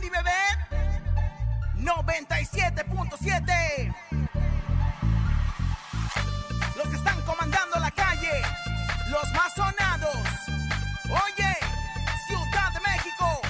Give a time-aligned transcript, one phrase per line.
[0.00, 0.40] Landy Bebé
[1.76, 3.92] 97.7.
[6.74, 8.40] Los que están comandando la calle,
[9.10, 10.16] los más sonados.
[11.04, 11.54] Oye,
[12.26, 13.42] Ciudad de México.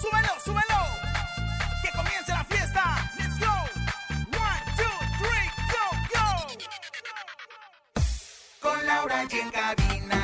[0.00, 0.86] Súbelo, súbelo.
[1.82, 3.10] Que comience la fiesta.
[3.18, 3.52] Let's go.
[4.38, 5.84] One, two, three, go,
[6.14, 6.26] go.
[8.60, 10.23] Con Laura y en cabina,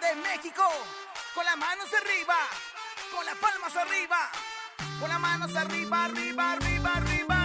[0.00, 0.62] de México.
[1.34, 2.36] Con las manos arriba
[3.14, 4.30] Con las palmas arriba
[4.98, 7.39] Con las manos arriba, arriba, arriba, arriba,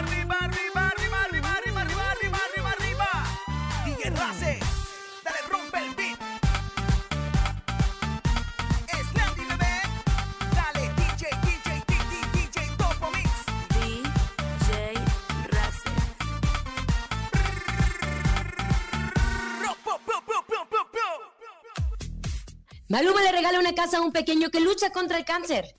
[22.96, 25.76] Maluma le regala una casa a un pequeño que lucha contra el cáncer.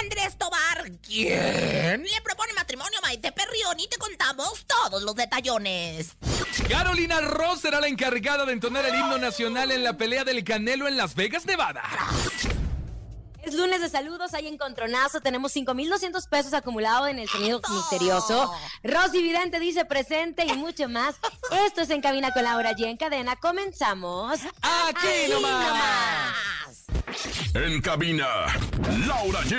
[0.00, 2.04] Andrés Tobar, ¿quién?
[2.04, 6.16] Le propone matrimonio a Maite Perrión y te contamos todos los detallones.
[6.68, 10.86] Carolina Ross será la encargada de entonar el himno nacional en la pelea del Canelo
[10.86, 11.82] en Las Vegas, Nevada.
[13.52, 17.74] Es lunes de saludos, hay encontronazo, tenemos 5,200 pesos acumulados en el sonido ¡Eso!
[17.74, 18.50] misterioso.
[18.82, 21.16] Rosy Vidente dice presente y mucho más.
[21.66, 23.36] Esto es En Cabina con Laura y en cadena.
[23.36, 24.40] Comenzamos.
[24.62, 25.66] Aquí nomás.
[25.66, 26.86] nomás.
[27.52, 28.26] En cabina,
[29.06, 29.50] Laura G.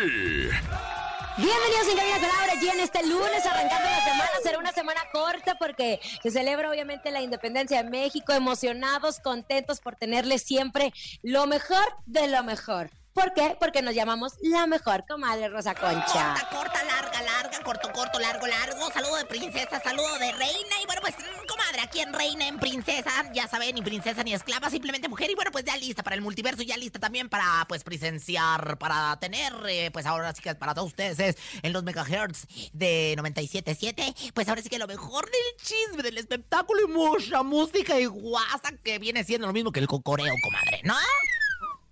[1.38, 4.32] Bienvenidos en Cabina con Laura y en este lunes arrancando la semana.
[4.42, 8.34] Será una semana corta porque se celebra obviamente la independencia de México.
[8.34, 12.90] Emocionados, contentos por tenerles siempre lo mejor de lo mejor.
[13.14, 13.56] ¿Por qué?
[13.60, 16.34] Porque nos llamamos la mejor comadre Rosa Concha.
[16.34, 18.92] Corta, corta, larga, larga, corto, corto, largo, largo.
[18.92, 20.82] Saludo de princesa, saludo de reina.
[20.82, 24.34] Y bueno, pues, mm, comadre, aquí en reina, en princesa, ya saben, ni princesa ni
[24.34, 25.30] esclava, simplemente mujer.
[25.30, 29.16] Y bueno, pues ya lista para el multiverso ya lista también para, pues, presenciar, para
[29.20, 34.32] tener, eh, pues ahora sí que para todos ustedes es en los megahertz de 97.7.
[34.34, 38.72] Pues ahora sí que lo mejor del chisme, del espectáculo y mucha música y guasa
[38.84, 40.96] que viene siendo lo mismo que el cocoreo, comadre, ¿no?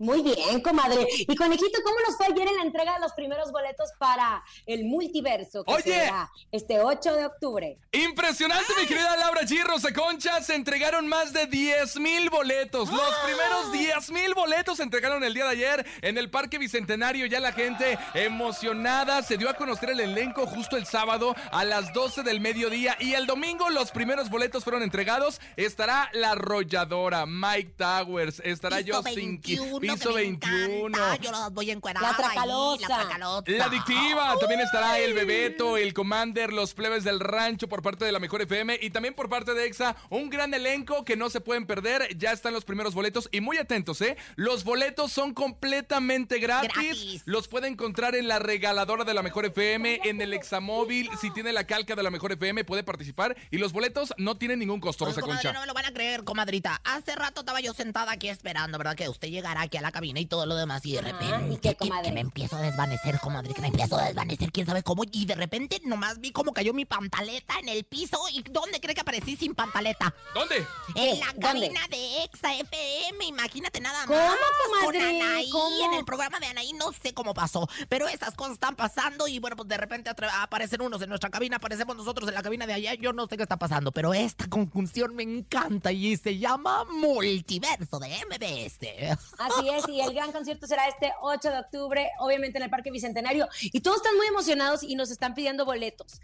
[0.02, 1.06] Muy bien, comadre.
[1.16, 4.84] Y conejito, ¿cómo nos fue ayer en la entrega de los primeros boletos para el
[4.86, 5.84] multiverso que Oye.
[5.84, 7.78] será este 8 de octubre?
[7.92, 9.64] Impresionante, mi querida Laura G.
[9.64, 10.42] Rosa Concha.
[10.42, 12.90] Se entregaron más de 10 mil boletos.
[12.92, 17.28] Los primeros 10 mil boletos se entregaron el día de ayer en el Parque Bicentenario.
[17.28, 19.22] Ya la gente emocionada.
[19.22, 22.98] Se dio a conocer el elenco justo el sábado a las 12 del mediodía.
[23.00, 25.40] Y el domingo los primeros boletos fueron entregados.
[25.58, 30.88] Estará La Arrolladora, Mike Towers, estará Ki- 21, Piso que me 21.
[30.88, 31.16] encanta.
[31.18, 32.88] Yo los voy a encuerar La ahí, Tracalosa.
[32.90, 33.44] La tracalosa.
[33.52, 38.12] La adictiva, también estará el Bebeto, el Commander, los plebes del rancho por parte de
[38.12, 41.42] la Mejor FM y también por parte de EXA, un gran elenco que no se
[41.42, 42.18] pueden perder.
[42.18, 44.18] Ya están los primeros boletos y muy atentos, ¿eh?
[44.36, 46.72] Los boletos son completamente gratis.
[46.74, 47.22] Gratis.
[47.26, 51.10] Los puede encontrar en la regaladora de la Mejor FM, en el Examóvil.
[51.20, 53.36] Si tiene la calca de la Mejor FM, puede participar.
[53.50, 55.52] Y los boletos no tienen ningún costo, Rosa Concha.
[55.54, 56.82] no me lo van a creer, comadrita.
[56.84, 58.96] Hace rato estaba yo sentada aquí esperando, ¿verdad?
[58.96, 60.86] Que usted llegara aquí a la cabina y todo lo demás.
[60.86, 63.54] Y de Ajá, repente, ¿y qué, que, me empiezo a desvanecer, comadre.
[63.54, 65.04] Que me empiezo a desvanecer, quién sabe cómo.
[65.12, 68.20] Y de repente nomás vi cómo cayó mi pantaleta en el piso.
[68.32, 70.14] ¿Y dónde cree que aparecí sin pantaleta?
[70.34, 70.66] ¿Dónde?
[70.96, 71.42] En la ¿Dónde?
[71.42, 74.38] cabina de Exa FM, imagínate nada ¿Cómo, más.
[74.66, 75.00] comadre?
[75.00, 75.86] Con Anaí, ¿Cómo?
[75.86, 79.40] en el programa de Anaí, no sé cómo pasó, pero esas cosas están pasando y
[79.40, 82.74] bueno, pues de repente aparecen unos en nuestra cabina, aparecemos nosotros en la cabina de
[82.74, 86.86] allá, yo no sé qué está pasando, pero esta conjunción me encanta y se llama
[86.86, 89.18] Multiverso de MBS.
[89.38, 92.92] Así es, y el gran concierto será este 8 de octubre, obviamente en el Parque
[92.92, 93.48] Bicentenario.
[93.62, 96.22] Y todos están muy emocionados y nos están pidiendo boletos.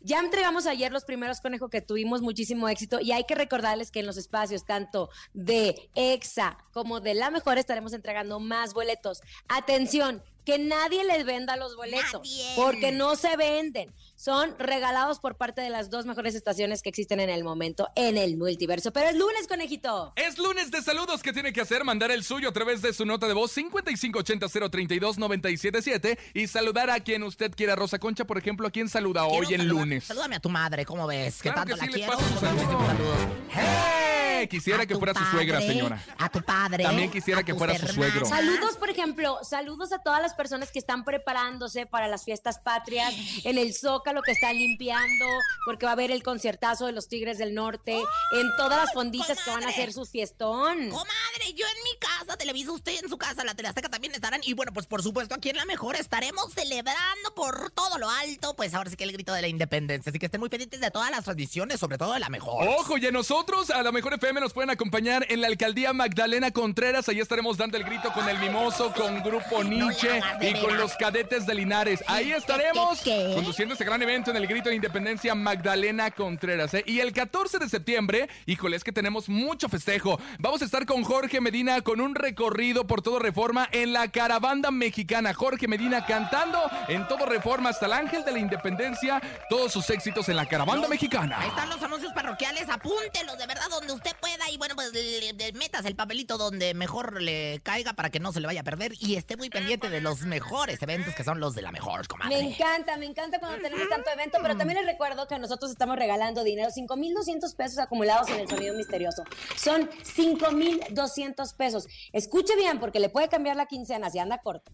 [0.00, 3.98] Ya entregamos ayer los primeros conejos que tuvimos muchísimo éxito y hay que recordarles que
[4.00, 9.20] en los espacios tanto de EXA como de La Mejor estaremos entregando más boletos.
[9.48, 12.52] Atención, que nadie les venda los boletos, Nadie.
[12.56, 13.92] porque no se venden.
[14.14, 18.16] Son regalados por parte de las dos mejores estaciones que existen en el momento en
[18.16, 18.90] el multiverso.
[18.92, 20.14] Pero es lunes, conejito.
[20.16, 23.04] Es lunes de saludos que tiene que hacer, mandar el suyo a través de su
[23.04, 27.74] nota de voz 5580-032-977 y saludar a quien usted quiera.
[27.76, 30.04] Rosa Concha, por ejemplo, ¿a quién saluda Quiero hoy en saludar- lunes?
[30.04, 31.36] Salúdame a tu madre, ¿cómo ves?
[31.42, 32.18] Que Claro tanto que la sí, le quiero.
[32.18, 32.86] Saludos, saludo.
[32.86, 34.15] saludos.
[34.42, 34.48] ¡Eh!
[34.48, 36.02] Quisiera que fuera su suegra, señora.
[36.18, 36.84] A tu padre.
[36.84, 38.26] También quisiera que fuera su suegro.
[38.26, 43.14] Saludos, por ejemplo, saludos a todas las personas que están preparándose para las fiestas patrias
[43.44, 45.26] en el Zócalo, que están limpiando,
[45.64, 47.96] porque va a haber el conciertazo de los Tigres del Norte,
[48.32, 50.90] en todas las fonditas que van a hacer su fiestón.
[50.90, 54.40] Comadre, yo en mi casa, Televisa, usted en su casa, la Teleazteca también estarán.
[54.44, 58.54] Y bueno, pues por supuesto, aquí en La Mejor estaremos celebrando por todo lo alto.
[58.56, 60.10] Pues ahora sí que el grito de la independencia.
[60.10, 62.66] Así que estén muy pendientes de todas las tradiciones, sobre todo de La Mejor.
[62.68, 66.50] Ojo, y a nosotros, a la mejor FM, nos pueden acompañar en la alcaldía Magdalena
[66.50, 67.08] Contreras.
[67.08, 71.46] Ahí estaremos dando el grito con el Mimoso, con Grupo Nietzsche y con los cadetes
[71.46, 72.02] de Linares.
[72.08, 73.02] Ahí estaremos
[73.34, 76.74] conduciendo este gran evento en el grito de independencia Magdalena Contreras.
[76.74, 76.82] ¿eh?
[76.88, 80.18] Y el 14 de septiembre, híjole, es que tenemos mucho festejo.
[80.40, 84.72] Vamos a estar con Jorge Medina con un recorrido por todo Reforma en la caravana
[84.72, 85.34] mexicana.
[85.34, 86.58] Jorge Medina cantando
[86.88, 89.22] en todo Reforma hasta el Ángel de la Independencia.
[89.48, 91.38] Todos sus éxitos en la caravana mexicana.
[91.38, 95.32] Ahí están los anuncios parroquiales, apúntelos de verdad donde usted pueda y bueno, pues le-
[95.32, 98.64] le metas el papelito donde mejor le caiga para que no se le vaya a
[98.64, 102.06] perder y esté muy pendiente de los mejores eventos que son los de la mejor,
[102.08, 102.36] comadre.
[102.36, 105.96] Me encanta, me encanta cuando tenemos tanto evento, pero también les recuerdo que nosotros estamos
[105.96, 109.22] regalando dinero, 5,200 pesos acumulados en el sonido misterioso.
[109.56, 111.86] Son 5,200 pesos.
[112.12, 114.70] Escuche bien porque le puede cambiar la quincena si anda corto.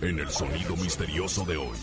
[0.00, 1.78] En el sonido misterioso de hoy.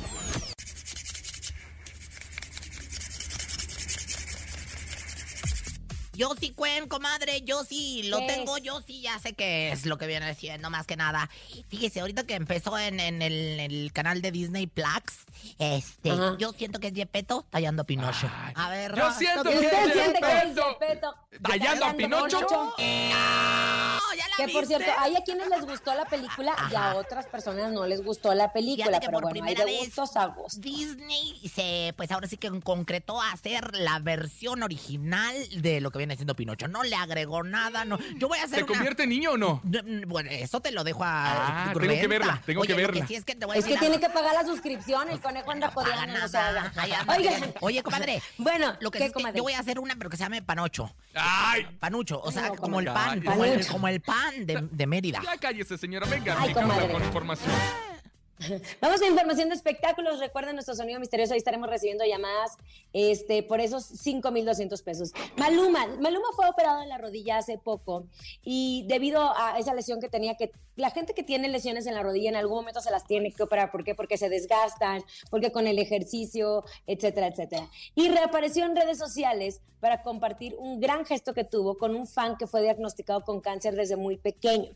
[6.19, 8.63] Yo sí cuen, comadre, yo sí lo ¿Qué tengo, es?
[8.63, 11.29] yo sí ya sé qué es lo que viene siendo, más que nada.
[11.69, 14.89] Fíjese, ahorita que empezó en, en el, el canal de Disney Plus,
[15.59, 18.29] este, yo siento que es Yepeto tallando a Pinocho.
[18.43, 20.55] Ay, a ver, yo siento ¿tú ¿Y que- usted siente que es.
[20.55, 21.15] Gepetto?
[21.41, 22.41] ¿Tallando a Pinocho?
[22.41, 22.73] ¡No!
[24.17, 24.77] ¿Ya la Que por viste?
[24.83, 28.33] cierto, hay a quienes les gustó la película y a otras personas no les gustó
[28.33, 30.59] la película, Fíjate que pero por bueno, hay primera de vez gustos a gustos.
[30.59, 35.99] Disney se, pues ahora sí que concretó a hacer la versión original de lo que
[35.99, 36.67] viene siendo Pinocho.
[36.67, 37.97] No le agregó nada, no.
[38.17, 39.61] Yo voy a hacer ¿Se una- convierte en niño o no?
[40.07, 41.69] Bueno, eso te lo dejo a.
[41.69, 43.07] Ah, tengo que verla, tengo que Oye, verla.
[43.07, 45.19] sí es que te voy a Es que decir tiene que pagar la suscripción, el
[45.19, 46.71] conejo anda jodiendo, no nada.
[47.17, 47.53] bien.
[47.61, 48.21] Oye, comadre.
[48.37, 50.23] Bueno, Lo que ¿qué, sí es que yo voy a hacer una, pero que se
[50.23, 50.93] llame Panocho.
[51.15, 51.65] ¡Ay!
[51.79, 53.71] Panucho, o sea, No, como el pan, como el, Panucho.
[53.71, 55.21] como el pan de, de Mérida.
[55.23, 56.05] Ya cállese, señora.
[56.07, 57.51] Venga, Ay, con información.
[58.81, 60.19] Vamos a información de espectáculos.
[60.19, 61.33] Recuerden nuestro sonido misterioso.
[61.33, 62.57] Ahí estaremos recibiendo llamadas
[62.93, 65.11] este, por esos 5,200 pesos.
[65.37, 65.87] Maluma.
[65.99, 68.05] Maluma fue operado en la rodilla hace poco
[68.43, 72.03] y debido a esa lesión que tenía, que la gente que tiene lesiones en la
[72.03, 73.71] rodilla en algún momento se las tiene que operar.
[73.71, 73.95] ¿Por qué?
[73.95, 77.69] Porque se desgastan, porque con el ejercicio, etcétera, etcétera.
[77.95, 82.37] Y reapareció en redes sociales para compartir un gran gesto que tuvo con un fan
[82.37, 84.71] que fue diagnosticado con cáncer desde muy pequeño.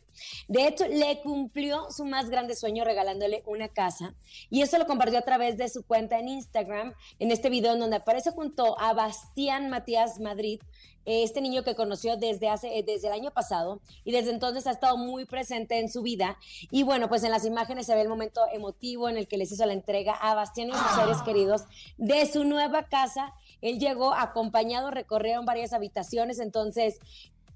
[0.48, 4.14] De hecho, le cumplió su más grande sueño regalándole una casa
[4.50, 7.80] y eso lo compartió a través de su cuenta en Instagram, en este video en
[7.80, 10.60] donde aparece junto a Bastián Matías Madrid,
[11.06, 14.66] eh, este niño que conoció desde hace eh, desde el año pasado y desde entonces
[14.66, 16.38] ha estado muy presente en su vida.
[16.70, 19.52] Y bueno pues en las imágenes se ve el momento emotivo en el que les
[19.52, 21.64] hizo la entrega a Bastián y sus seres queridos
[21.98, 23.34] de su nueva casa.
[23.60, 26.98] Él llegó acompañado recorrieron varias habitaciones entonces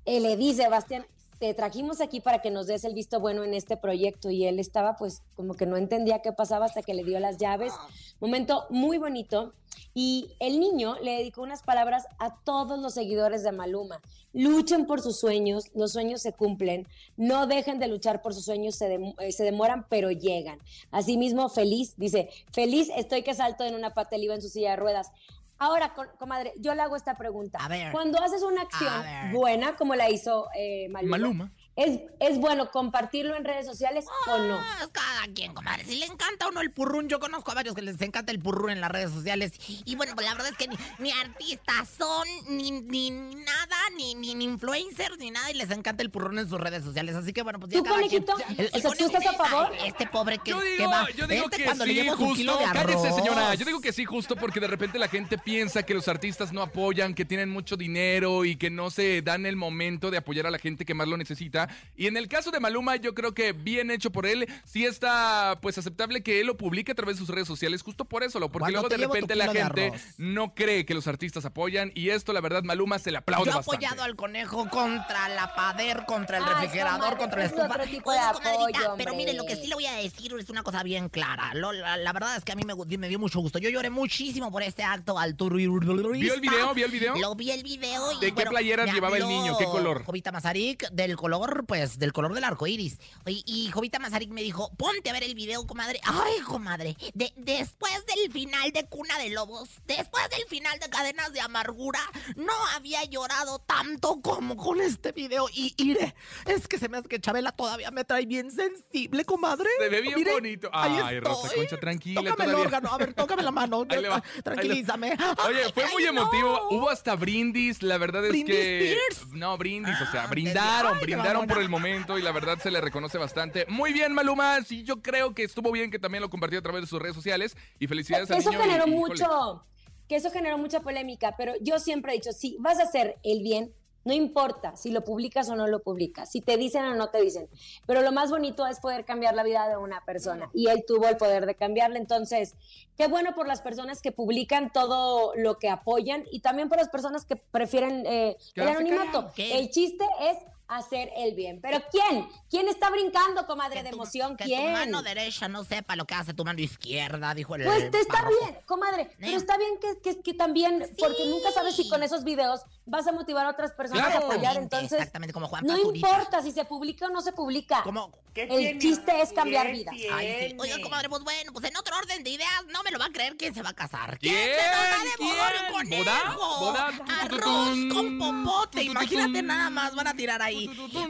[0.05, 1.07] él le dice Bastián
[1.39, 4.59] te trajimos aquí para que nos des el visto bueno en este proyecto y él
[4.59, 7.73] estaba pues como que no entendía qué pasaba hasta que le dio las llaves
[8.21, 9.53] momento muy bonito
[9.95, 14.01] y el niño le dedicó unas palabras a todos los seguidores de Maluma.
[14.33, 18.77] Luchen por sus sueños, los sueños se cumplen, no dejen de luchar por sus sueños,
[18.77, 20.59] se, dem- eh, se demoran, pero llegan.
[20.91, 24.77] Asimismo, feliz, dice, feliz estoy que salto en una pata, iba en su silla de
[24.77, 25.11] ruedas.
[25.59, 27.59] Ahora, co- comadre, yo le hago esta pregunta.
[27.61, 27.91] A ver.
[27.93, 28.93] Cuando haces una acción
[29.33, 31.53] buena, como la hizo eh, Maluma, Maluma.
[31.79, 34.57] ¿Es, ¿es bueno compartirlo en redes sociales o no?
[34.59, 35.85] Ah, cada quien, comadre.
[35.85, 38.41] Si le encanta a uno el purrún, yo conozco a varios que les encanta el
[38.41, 39.53] purrún en las redes sociales.
[39.85, 44.15] Y bueno, pues la verdad es que ni, ni artistas son, ni, ni nada, ni,
[44.17, 47.15] ni, ni influencers, ni nada, y les encanta el purrún en sus redes sociales.
[47.15, 48.55] Así que bueno, pues ya ¿Tú, cada quien- conejito?
[48.59, 49.73] El- el O sea, ¿tú estás a favor?
[49.81, 51.07] Ay, Este pobre que, Yo que digo, va.
[51.17, 52.59] yo digo Este que cuando le sí, kilo justo.
[52.73, 53.55] Cállese, señora.
[53.55, 56.61] Yo digo que sí, justo porque de repente la gente piensa que los artistas no
[56.63, 60.51] apoyan, que tienen mucho dinero y que no se dan el momento de apoyar a
[60.51, 61.68] la gente que más lo necesita.
[61.97, 65.59] Y en el caso de Maluma, yo creo que bien hecho por él, sí está
[65.61, 68.39] pues aceptable que él lo publique a través de sus redes sociales, justo por eso,
[68.41, 72.11] lo- porque Cuando luego de repente la gente no cree que los artistas apoyan y
[72.11, 73.87] esto la verdad Maluma se le aplaude Yo he bastante.
[73.87, 77.67] apoyado al conejo contra la pader, contra el Ay, refrigerador, contra la es estufa.
[77.75, 79.17] otro tipo de apoyo, pero hombre.
[79.17, 81.53] mire, lo que sí le voy a decir es una cosa bien clara.
[81.55, 83.59] Lo- la, la verdad es que a mí me, me dio mucho gusto.
[83.59, 85.49] Yo lloré muchísimo por este acto altruista.
[85.59, 86.75] ¿Vio el video?
[86.75, 87.17] ¿Vio el video?
[87.17, 88.13] Lo vi el video.
[88.13, 89.57] y, ¿De qué bueno, playeras me llevaba el niño?
[89.59, 90.05] ¿Qué color?
[90.05, 92.99] Jovita Mazarik, del color, pues, del color del arco iris.
[93.27, 96.01] Y, y Jovita Mazarik me dijo, ponte a ver el video, comadre.
[96.05, 101.33] Ay, comadre, de- después del final de Cuna de Lobos, después del final de Cadenas
[101.33, 102.01] de Amargura,
[102.37, 105.49] no había llorado tanto como con este video.
[105.53, 106.15] Y, ire,
[106.47, 109.69] es que se me hace que Chabela todavía me trae bien sensible, comadre.
[109.79, 110.71] Se ve bien Mire, bonito.
[110.73, 111.49] Ay, Rosa.
[111.55, 113.87] Concha, tranquila, Tócame el órgano, a ver, tócame la mano.
[114.45, 115.17] Tranquilízame.
[115.47, 116.09] Oye, fue ay, muy no.
[116.11, 116.69] emotivo.
[116.71, 117.83] Hubo hasta brindis.
[117.83, 118.93] La verdad es ¿Brindis que.
[118.93, 119.33] Spears?
[119.33, 119.95] No, brindis.
[120.01, 121.07] o sea, Ah, brindaron, ay, qué
[121.47, 123.67] por el momento y la verdad se le reconoce bastante.
[123.69, 124.63] Muy bien, Maluma.
[124.63, 127.15] Sí, yo creo que estuvo bien que también lo compartió a través de sus redes
[127.15, 127.57] sociales.
[127.79, 128.63] Y felicidades al eso niño.
[128.63, 129.65] generó mucho,
[130.09, 133.43] que eso generó mucha polémica, pero yo siempre he dicho, si vas a hacer el
[133.43, 133.73] bien,
[134.05, 137.21] no importa si lo publicas o no lo publicas, si te dicen o no te
[137.21, 137.49] dicen,
[137.87, 141.09] pero lo más bonito es poder cambiar la vida de una persona y él tuvo
[141.09, 142.55] el poder de cambiarla, entonces,
[142.97, 146.89] qué bueno por las personas que publican todo lo que apoyan y también por las
[146.89, 149.31] personas que prefieren eh, el anonimato.
[149.37, 152.29] El chiste es hacer el bien, pero ¿quién?
[152.51, 154.37] ¿Quién está brincando, comadre Que de tu- emoción?
[154.37, 154.67] Que ¿Quién?
[154.67, 158.01] tu mano derecha no sepa lo que hace tu mano izquierda, dijo el Pues te
[158.01, 162.03] está bien, comadre, pero está bien que, que, que también, porque nunca sabes si con
[162.03, 164.27] esos videos vas a motivar a otras personas Claro.
[164.27, 166.07] a apoyar, entonces exactamente como Juan no Pazurita.
[166.09, 167.83] importa si se publica o no se publica.
[167.83, 169.95] Como, El chiste es cambiar vidas.
[170.13, 170.57] Ay, sí.
[170.59, 173.11] Oiga, comadre, pues bueno, pues en otro orden de ideas, no me lo va a
[173.11, 174.19] creer quién se va a casar.
[174.19, 174.35] ¿Quién?
[174.35, 175.99] se nos va de ¿Quién?
[175.99, 176.93] boda el ¿Boda?
[177.21, 180.58] Arroz con popote, imagínate nada más, van a tirar ahí.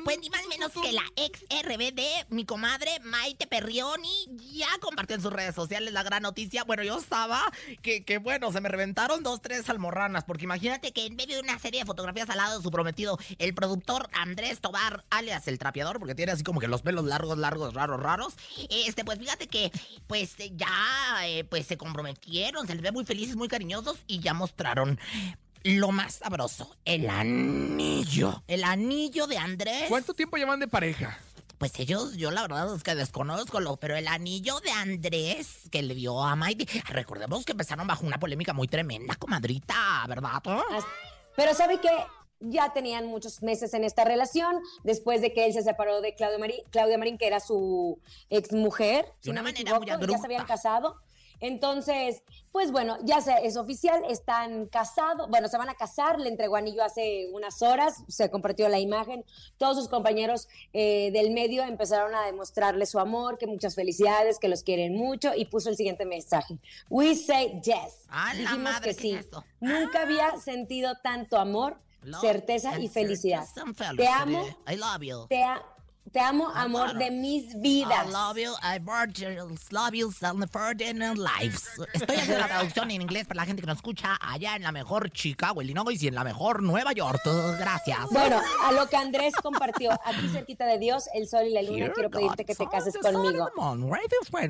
[0.04, 5.22] Pues ni más menos que la ex RBD, mi comadre Maite Perrioni, ya compartió en
[5.22, 6.64] sus redes sociales la gran noticia.
[6.64, 7.42] Bueno, yo estaba
[7.82, 11.42] que, que bueno, se me reventaron dos, tres almorranas, porque imagínate que en medio de
[11.42, 15.58] una serie de fotografías al lado de su prometido, el productor Andrés Tobar, alias el
[15.58, 18.34] trapeador, porque tiene así como que los pelos largos, largos, raros, raros.
[18.70, 19.70] Este, pues fíjate que,
[20.06, 24.34] pues ya, eh, pues se comprometieron, se les ve muy felices, muy cariñosos y ya
[24.34, 24.98] mostraron.
[25.64, 28.42] Lo más sabroso, el anillo.
[28.46, 29.84] El anillo de Andrés.
[29.88, 31.18] ¿Cuánto tiempo llevan de pareja?
[31.58, 35.82] Pues ellos, yo la verdad es que desconozco, lo, pero el anillo de Andrés que
[35.82, 36.66] le dio a Maite.
[36.88, 40.40] Recordemos que empezaron bajo una polémica muy tremenda, comadrita, ¿verdad?
[41.34, 41.90] Pero ¿sabe qué?
[42.40, 46.38] Ya tenían muchos meses en esta relación, después de que él se separó de Claudia
[46.38, 48.00] Marín, Claudia Marín que era su
[48.30, 50.24] exmujer, De una manera equivoco, muy ya se abrupta.
[50.26, 50.96] habían casado.
[51.40, 56.28] Entonces, pues bueno, ya se, es oficial, están casados, bueno, se van a casar, le
[56.28, 59.24] entregó anillo hace unas horas, se compartió la imagen,
[59.56, 64.48] todos sus compañeros eh, del medio empezaron a demostrarle su amor, que muchas felicidades, que
[64.48, 66.58] los quieren mucho, y puso el siguiente mensaje,
[66.90, 68.04] we say yes.
[68.08, 69.12] ¡A la Dijimos madre, que sí.
[69.12, 69.26] es!
[69.60, 71.78] Nunca había sentido tanto amor,
[72.20, 73.44] certeza y felicidad.
[73.96, 75.26] Te amo, I love you.
[75.28, 75.62] te, a-
[76.12, 78.06] te amo, amor de mis vidas.
[78.06, 78.78] I love you, I
[79.70, 81.68] love you, and lives.
[81.92, 84.72] Estoy haciendo la traducción en inglés para la gente que nos escucha allá en la
[84.72, 87.20] mejor Chicago, Illinois y en la mejor Nueva York.
[87.58, 87.98] Gracias.
[88.10, 91.76] Bueno, a lo que Andrés compartió, aquí cerquita de Dios, el sol y la luna,
[91.78, 93.50] Dear quiero pedirte que te cases conmigo.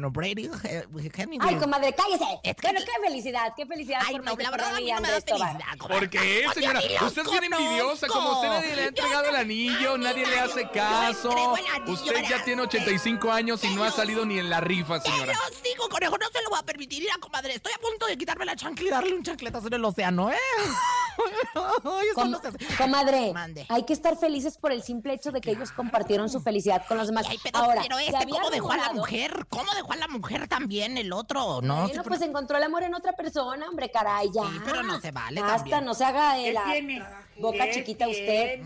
[0.04, 0.84] Of Brady, eh,
[1.14, 2.40] Henry Ay, comadre, cállese.
[2.42, 5.00] Es que- Bueno, qué felicidad, qué felicidad Ay, por no, la verdad a mí no
[5.00, 5.78] me da felicidad.
[5.78, 6.80] ¿Por qué, señora?
[7.02, 8.06] Usted es bien envidiosa.
[8.06, 11.47] Como usted nadie le ha entregado el anillo, nadie le hace caso.
[11.56, 14.60] Entrego el anillo, Usted ya tiene 85 años y no ha salido ni en la
[14.60, 15.32] rifa, ¿Qué señora.
[15.50, 16.16] los digo, conejo?
[16.18, 17.54] No se lo voy a permitir ir a comadre.
[17.54, 20.36] Estoy a punto de quitarme la chancla y darle un chancletazo en el océano, ¿eh?
[21.84, 22.58] Ay, eso Com- no se hace.
[22.76, 23.66] comadre, Mande.
[23.68, 26.96] hay que estar felices por el simple hecho de que ellos compartieron su felicidad con
[26.96, 27.26] los demás.
[27.28, 29.46] Ay, pero, Ahora, pero este, ¿cómo dejó a la mujer?
[29.48, 31.60] ¿Cómo dejó a la mujer también el otro?
[31.62, 34.42] No, Bueno, sí, pues encontró el amor en otra persona, hombre, caray, ya.
[34.42, 35.84] Sí, pero no se vale también.
[35.84, 36.64] no se haga de la
[37.38, 38.60] boca chiquita usted.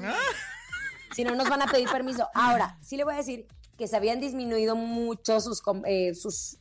[1.14, 2.28] Si no nos van a pedir permiso.
[2.35, 6.59] Ahora, sí le voy a decir que se habían disminuido mucho sus, eh, sus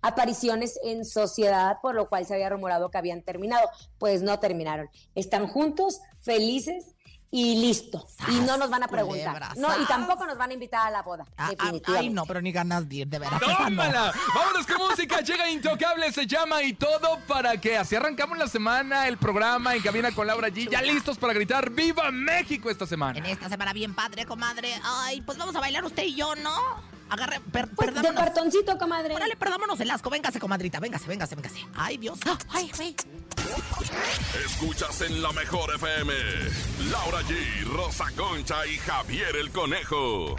[0.00, 3.68] apariciones en sociedad, por lo cual se había rumorado que habían terminado.
[3.98, 4.88] Pues no terminaron.
[5.14, 6.94] Están juntos, felices
[7.34, 8.06] y listo.
[8.28, 9.32] Y no nos van a preguntar.
[9.32, 11.24] culebra, No, y tampoco nos van a invitar a la boda.
[11.38, 11.98] Ah, ah, definitivamente.
[11.98, 13.40] ay, no, pero ni ganas de ir, de veras.
[13.40, 13.56] no.
[13.56, 14.12] ¡Tómala!
[14.34, 19.08] Vámonos con música, llega Intocable, se llama y todo para que así arrancamos la semana,
[19.08, 20.68] el programa en cabina con Laura G.
[20.70, 23.28] Ya listos para gritar ¡Viva México esta En semana!
[23.28, 24.78] esta semana bien padre, comadre.
[24.84, 26.52] Ay, pues vamos a bailar usted y yo, ¿no?
[27.12, 29.14] Agarre, per, Pues de cartoncito, comadre.
[29.14, 30.08] Órale, perdámonos el asco.
[30.08, 30.80] Véngase, comadrita.
[30.80, 31.66] Véngase, véngase, véngase.
[31.74, 32.18] Ay, Dios.
[32.48, 32.96] Ay, güey.
[34.46, 36.14] Escuchas en la mejor FM.
[36.90, 40.36] Laura G, Rosa Concha y Javier el Conejo.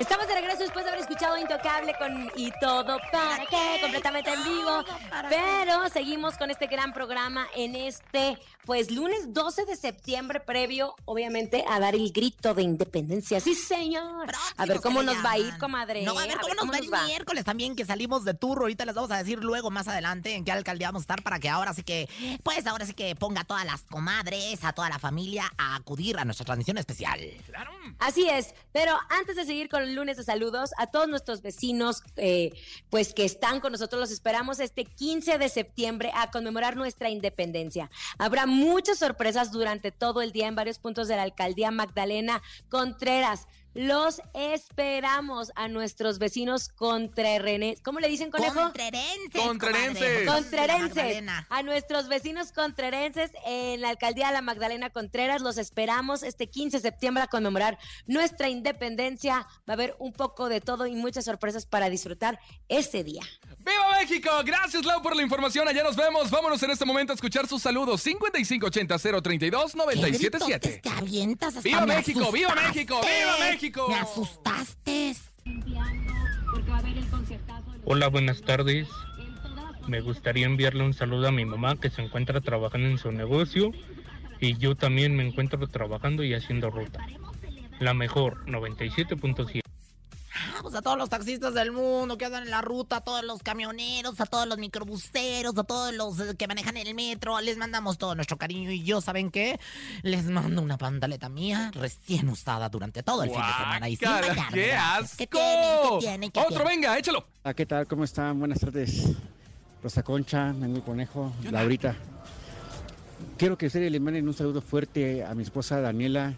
[0.00, 4.42] Estamos de regreso después de haber escuchado Intocable con Y todo para qué, completamente en
[4.42, 4.84] vivo.
[5.28, 11.64] Pero seguimos con este gran programa en este, pues, lunes 12 de septiembre, previo, obviamente,
[11.68, 13.38] a dar el grito de independencia.
[13.38, 14.32] Sí, señor.
[14.56, 16.02] A ver cómo nos va a ir, comadre.
[16.02, 18.58] No, a ver cómo nos va el miércoles también, que salimos de tour.
[18.58, 21.38] Ahorita les vamos a decir luego, más adelante, en qué alcaldía vamos a estar para
[21.38, 22.08] que ahora sí que,
[22.42, 26.18] pues, ahora sí que ponga a todas las comadres, a toda la familia a acudir
[26.18, 27.20] a nuestra transmisión especial.
[27.46, 27.70] Claro.
[28.00, 32.02] Así es, pero antes de seguir con el lunes de saludos a todos nuestros vecinos,
[32.16, 32.52] eh,
[32.90, 37.90] pues que están con nosotros, los esperamos este 15 de septiembre a conmemorar nuestra independencia.
[38.18, 43.46] Habrá muchas sorpresas durante todo el día en varios puntos de la alcaldía Magdalena Contreras.
[43.74, 47.82] Los esperamos a nuestros vecinos contrerenses.
[47.82, 48.54] ¿Cómo le dicen, conejo?
[48.54, 49.42] Contrerenses.
[49.42, 50.28] Contrerenses.
[50.28, 51.24] Contrerenses.
[51.50, 55.42] A nuestros vecinos contrerenses en la alcaldía de la Magdalena Contreras.
[55.42, 57.76] Los esperamos este 15 de septiembre a conmemorar
[58.06, 59.48] nuestra independencia.
[59.68, 62.38] Va a haber un poco de todo y muchas sorpresas para disfrutar
[62.68, 63.22] ese día.
[63.58, 64.30] ¡Viva México!
[64.44, 65.66] Gracias, Lau, por la información.
[65.66, 66.30] Allá nos vemos.
[66.30, 68.06] Vámonos en este momento a escuchar sus saludos.
[68.06, 70.60] 5580-032-977.
[70.60, 71.56] ¿Qué te avientas?
[71.56, 72.30] Hasta ¡Viva México!
[72.30, 72.54] ¡Viva.
[72.54, 73.00] México!
[73.00, 73.63] ¡Viva México!
[73.88, 75.14] Me asustaste.
[77.86, 78.88] Hola, buenas tardes.
[79.88, 83.72] Me gustaría enviarle un saludo a mi mamá que se encuentra trabajando en su negocio
[84.38, 87.06] y yo también me encuentro trabajando y haciendo ruta.
[87.80, 89.63] La mejor, 97.7.
[90.56, 93.24] Ah, pues a todos los taxistas del mundo que andan en la ruta, a todos
[93.24, 97.56] los camioneros, a todos los microbuseros, a todos los eh, que manejan el metro, les
[97.56, 99.58] mandamos todo nuestro cariño y yo, ¿saben qué?
[100.02, 104.08] Les mando una pantaleta mía recién usada durante todo el fin de semana y sin
[104.08, 105.16] bañarme, ¡Qué asco!
[105.18, 105.82] ¿Qué tiene?
[105.82, 106.30] ¿Qué tiene?
[106.30, 106.64] ¿Qué Otro, tiene?
[106.70, 107.26] venga, échalo.
[107.42, 107.88] Ah, ¿qué tal?
[107.88, 108.38] ¿Cómo están?
[108.38, 109.08] Buenas tardes.
[109.82, 111.96] Rosa Concha, Manuel Conejo, Laurita.
[113.36, 116.34] Quiero que ustedes le manden un saludo fuerte a mi esposa Daniela,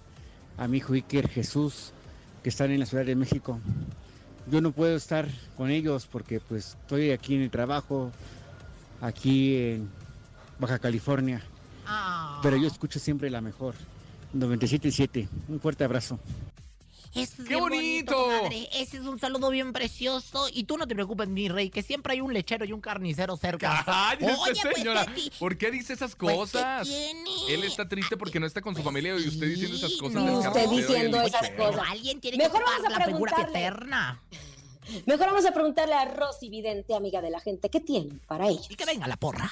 [0.56, 1.92] a mi hijo Iker Jesús,
[2.42, 3.60] que están en la Ciudad de México.
[4.50, 5.26] Yo no puedo estar
[5.56, 8.12] con ellos porque pues estoy aquí en el trabajo,
[9.00, 9.88] aquí en
[10.58, 11.42] Baja California,
[11.86, 12.40] Ah.
[12.42, 13.74] pero yo escucho siempre la mejor.
[14.34, 15.28] 97.7.
[15.48, 16.18] Un fuerte abrazo.
[17.22, 18.14] Eso es ¡Qué bien bonito!
[18.14, 18.68] comadre.
[18.72, 20.48] Ese es un saludo bien precioso.
[20.52, 23.36] Y tú no te preocupes, mi rey, que siempre hay un lechero y un carnicero
[23.36, 23.82] cerca.
[23.86, 25.04] Cállese, Oye, pues, señora.
[25.04, 26.88] Betty, ¿Por qué dice esas pues, ¿qué cosas?
[26.88, 27.30] tiene?
[27.48, 30.24] Él está triste porque no está con su familia y usted diciendo esas cosas.
[30.24, 31.64] Del usted carnicero y el diciendo esas lechero.
[31.66, 31.82] cosas.
[31.88, 33.70] Alguien tiene Mejor que vamos ocupar a la figura preguntarle.
[33.70, 34.22] paterna.
[35.06, 38.60] Mejor vamos a preguntarle a Rosy Vidente, amiga de la gente, ¿qué tienen para ella?
[38.68, 39.50] Y que venga la porra.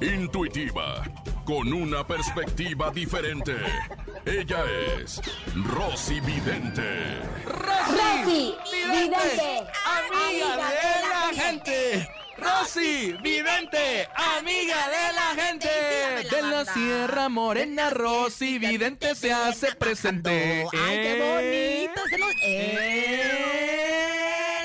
[0.00, 1.02] Intuitiva,
[1.44, 3.56] con una perspectiva diferente.
[4.24, 4.64] Ella
[5.00, 5.20] es
[5.54, 7.20] Rosy Vidente.
[7.44, 12.08] Rosy Vidente, amiga de la gente.
[12.38, 15.68] Rosy, vidente, amiga de la gente.
[16.30, 16.64] De la.
[16.64, 20.64] Sierra Morena, Rosy, vidente se hace presente.
[20.72, 22.00] ¡Ay, qué bonito!
[22.08, 22.30] Se los...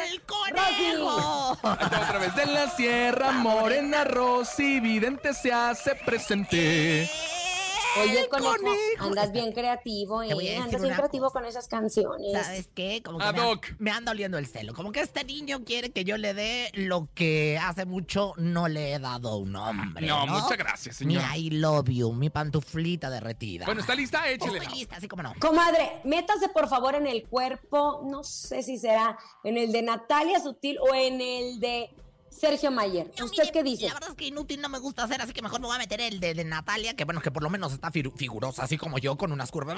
[0.08, 1.58] ¡El conejo!
[1.64, 7.10] Otra vez de la Sierra Morena, Rosy, vidente se hace presente.
[8.02, 9.06] Oye, ¡El conejo, conejo!
[9.06, 10.32] andas bien creativo, ¿eh?
[10.58, 11.40] Andas bien creativo cosa.
[11.40, 12.32] con esas canciones.
[12.34, 13.02] ¿Sabes qué?
[13.04, 13.68] Como que Ad me, hoc.
[13.80, 14.74] me anda oliendo el celo.
[14.74, 18.94] Como que este niño quiere que yo le dé lo que hace mucho no le
[18.94, 20.06] he dado a un hombre.
[20.08, 21.38] No, No, muchas gracias, Mi señora.
[21.38, 23.66] I love you, mi pantuflita derretida.
[23.66, 24.28] Bueno, ¿está lista?
[24.30, 24.58] Échale.
[24.58, 25.34] Estoy lista, así como no.
[25.40, 30.40] Comadre, métase por favor en el cuerpo, no sé si será en el de Natalia
[30.40, 31.90] Sutil o en el de
[32.34, 33.12] Sergio Mayer.
[33.20, 33.88] No, ¿Usted mire, qué dice?
[33.88, 35.80] La verdad es que inútil no me gusta hacer, así que mejor me voy a
[35.80, 38.98] meter el de, de Natalia, que bueno, que por lo menos está figurosa, así como
[38.98, 39.78] yo, con unas curvas.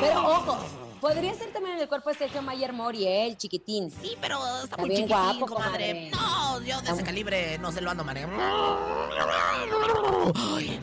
[0.00, 0.58] Pero ojo,
[1.00, 3.26] podría ser también en el cuerpo de Sergio Mayer Mori, ¿eh?
[3.26, 3.90] el chiquitín.
[3.90, 6.10] Sí, pero está, Está muy bien chiquitín, guapo, comadre.
[6.10, 6.10] comadre.
[6.10, 8.38] No, yo de ese calibre no se lo ando manejando.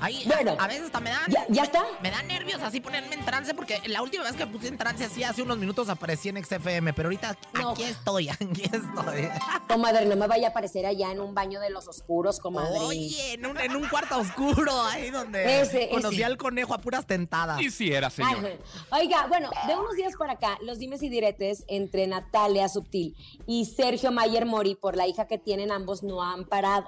[0.02, 0.56] Ay, Bueno.
[0.60, 1.22] a, a veces hasta me dan...
[1.30, 1.84] ¿Ya, ya está?
[2.02, 5.06] Me da nervios así ponerme en trance porque la última vez que puse en trance
[5.06, 7.70] así hace unos minutos aparecí en XFM, pero ahorita No.
[7.72, 9.30] aquí estoy, aquí estoy.
[9.68, 12.80] Comadre, no me vaya a aparecer allá en un baño de los oscuros, comadre.
[12.80, 16.26] Oye, en un, en un cuarto oscuro, ahí donde Ese, conocí ese.
[16.26, 17.58] al conejo a puras tentadas.
[17.58, 18.60] Quisiera, señor.
[18.92, 23.16] Ay, Oiga, bueno, de unos días para acá, los dimes y diretes entre Natalia Subtil
[23.46, 26.88] y Sergio Mayer Mori por la hija que tienen ambos no han parado.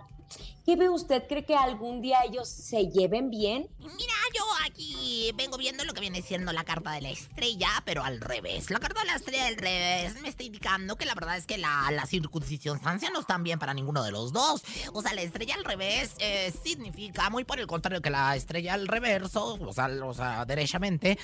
[0.70, 1.24] ¿Qué ve usted?
[1.28, 3.68] ¿Cree que algún día ellos se lleven bien?
[3.80, 8.04] Mira, yo aquí vengo viendo lo que viene siendo la carta de la estrella, pero
[8.04, 8.70] al revés.
[8.70, 11.58] La carta de la estrella al revés me está indicando que la verdad es que
[11.58, 14.62] la, la circunstancia no están bien para ninguno de los dos.
[14.94, 18.76] O sea, la estrella al revés eh, significa, muy por el contrario que la estrella
[18.76, 21.18] al reverso, o sea, o sea, derechamente,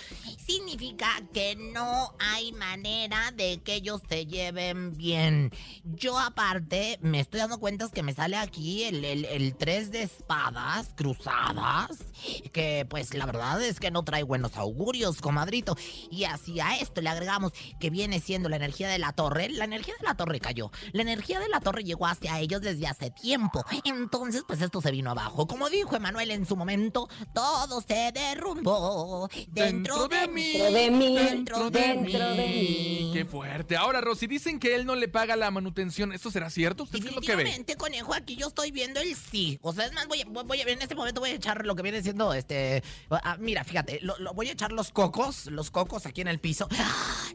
[0.43, 5.51] significa que no hay manera de que ellos se lleven bien.
[5.83, 10.91] Yo aparte me estoy dando cuenta que me sale aquí el- el 3 de espadas
[10.95, 11.89] cruzadas,
[12.53, 15.75] que pues la verdad es que no trae buenos augurios, comadrito.
[16.09, 19.49] Y así a esto le agregamos que viene siendo la energía de la torre.
[19.49, 20.71] La energía de la torre cayó.
[20.93, 23.65] La energía de la torre llegó hacia ellos desde hace tiempo.
[23.83, 25.47] Entonces, pues esto se vino abajo.
[25.47, 30.53] Como dijo Emanuel en su momento, todo se derrumbó dentro, de, mí.
[30.53, 33.11] Dentro de mí, Dentro de dentro de mí.
[33.13, 33.75] Qué fuerte.
[33.75, 36.13] Ahora, Rosy, dicen que él no le paga la manutención.
[36.13, 36.83] ¿Esto será cierto?
[36.83, 37.65] ¿Usted qué es lo que ve?
[37.77, 39.59] Conejo, aquí yo estoy viendo el sí.
[39.61, 41.75] O sea, es más, voy a, voy a- en este momento voy a echar lo
[41.75, 42.83] que viene siendo este.
[43.09, 46.39] ah, mira, fíjate, lo, lo- voy a echar los cocos, los cocos aquí en el
[46.39, 46.67] piso.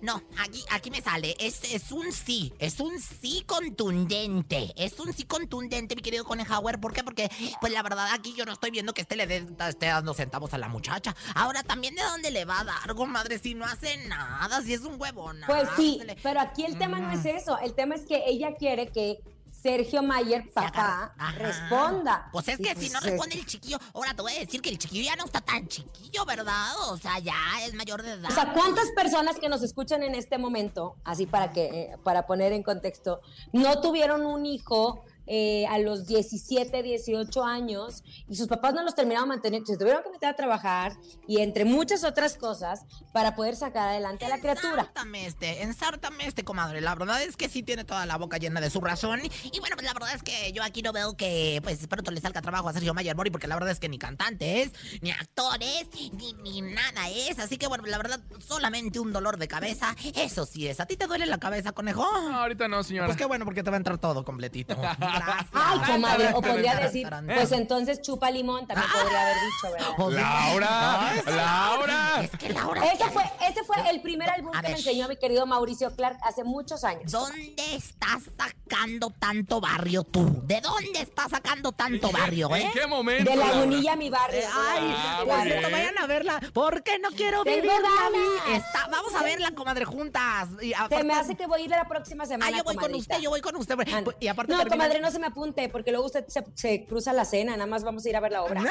[0.03, 1.37] No, aquí, aquí me sale.
[1.39, 4.73] Es, es un sí, es un sí contundente.
[4.77, 6.81] Es un sí contundente, mi querido Conejauer.
[6.81, 7.03] ¿Por qué?
[7.05, 7.29] Porque,
[7.61, 10.55] pues la verdad, aquí yo no estoy viendo que este le dé- esté dando centavos
[10.55, 11.15] a la muchacha.
[11.35, 14.81] Ahora, también de dónde le va a dar, madre, si no hace nada, si es
[14.83, 15.41] un huevón.
[15.47, 17.59] Pues sí, pero aquí el tema no es eso.
[17.59, 19.19] El tema es que ella quiere que
[19.63, 22.29] Sergio Mayer, papá, responda.
[22.33, 24.63] Pues es Y que si no es- responde el chiquillo, ahora te voy a decir
[24.63, 26.73] que el chiquillo ya no está tan chiquillo, ¿verdad?
[26.89, 28.31] O sea, ya es mayor de edad.
[28.31, 32.27] O sea, ¿cuántas personas que nos escuchan en este momento, así para que, eh, para
[32.27, 33.21] poner en contexto,
[33.53, 38.97] no tuvieron un hijo eh, a los 17, 18 años y sus papás no los
[38.97, 40.97] terminaron manteniendo, se tuvieron que meter a trabajar
[41.29, 44.81] y entre muchas otras cosas para poder sacar adelante a la criatura?
[44.81, 46.81] Ensártame este, ensártame este, comadre.
[46.81, 49.21] La verdad es que sí tiene toda la boca llena de su razón.
[49.53, 52.21] Y bueno, pues la verdad es que yo aquí no veo que, pues, pronto le
[52.21, 55.13] salga trabajo a Sergio Mayer Mori, porque la verdad es que ni cantante es, ni
[55.13, 57.39] actor es, ni, ni nada es.
[57.39, 59.95] Así que bueno, la verdad, solamente un dolor de cabeza.
[60.17, 60.81] Eso sí es.
[60.81, 62.03] ¿A ti te duele la cabeza, conejo?
[62.03, 63.07] No, ahorita no, señora.
[63.07, 64.77] Pues qué bueno, porque te va a entrar todo completito.
[65.27, 65.49] Gracias.
[65.53, 70.21] Ay, comadre, o podría decir, pues entonces chupa limón, también podría haber dicho, ¿verdad?
[70.21, 72.21] Laura, Laura.
[72.23, 72.85] Es que Laura.
[72.87, 76.45] Ese fue, ese fue el primer álbum que me enseñó mi querido Mauricio Clark hace
[76.45, 77.11] muchos años.
[77.11, 80.43] ¿Dónde estás sacando tanto barrio tú?
[80.45, 82.63] ¿De dónde estás sacando tanto barrio, eh?
[82.63, 83.31] ¿En qué momento?
[83.31, 83.55] De Laura?
[83.55, 84.43] Lagunilla, mi barrio.
[84.55, 86.41] Ay, Ah, por muy cierto, vayan a verla.
[86.53, 90.49] Porque no quiero vivir la Vamos a verla, comadre, juntas.
[90.63, 92.47] Y Se me hace que voy a ir la próxima semana.
[92.53, 93.77] Ah, yo voy con usted, yo voy con usted.
[94.21, 97.13] Y aparte no, termina- comadre, no se me apunte, porque luego usted se, se cruza
[97.13, 98.63] la cena, nada más vamos a ir a ver la obra.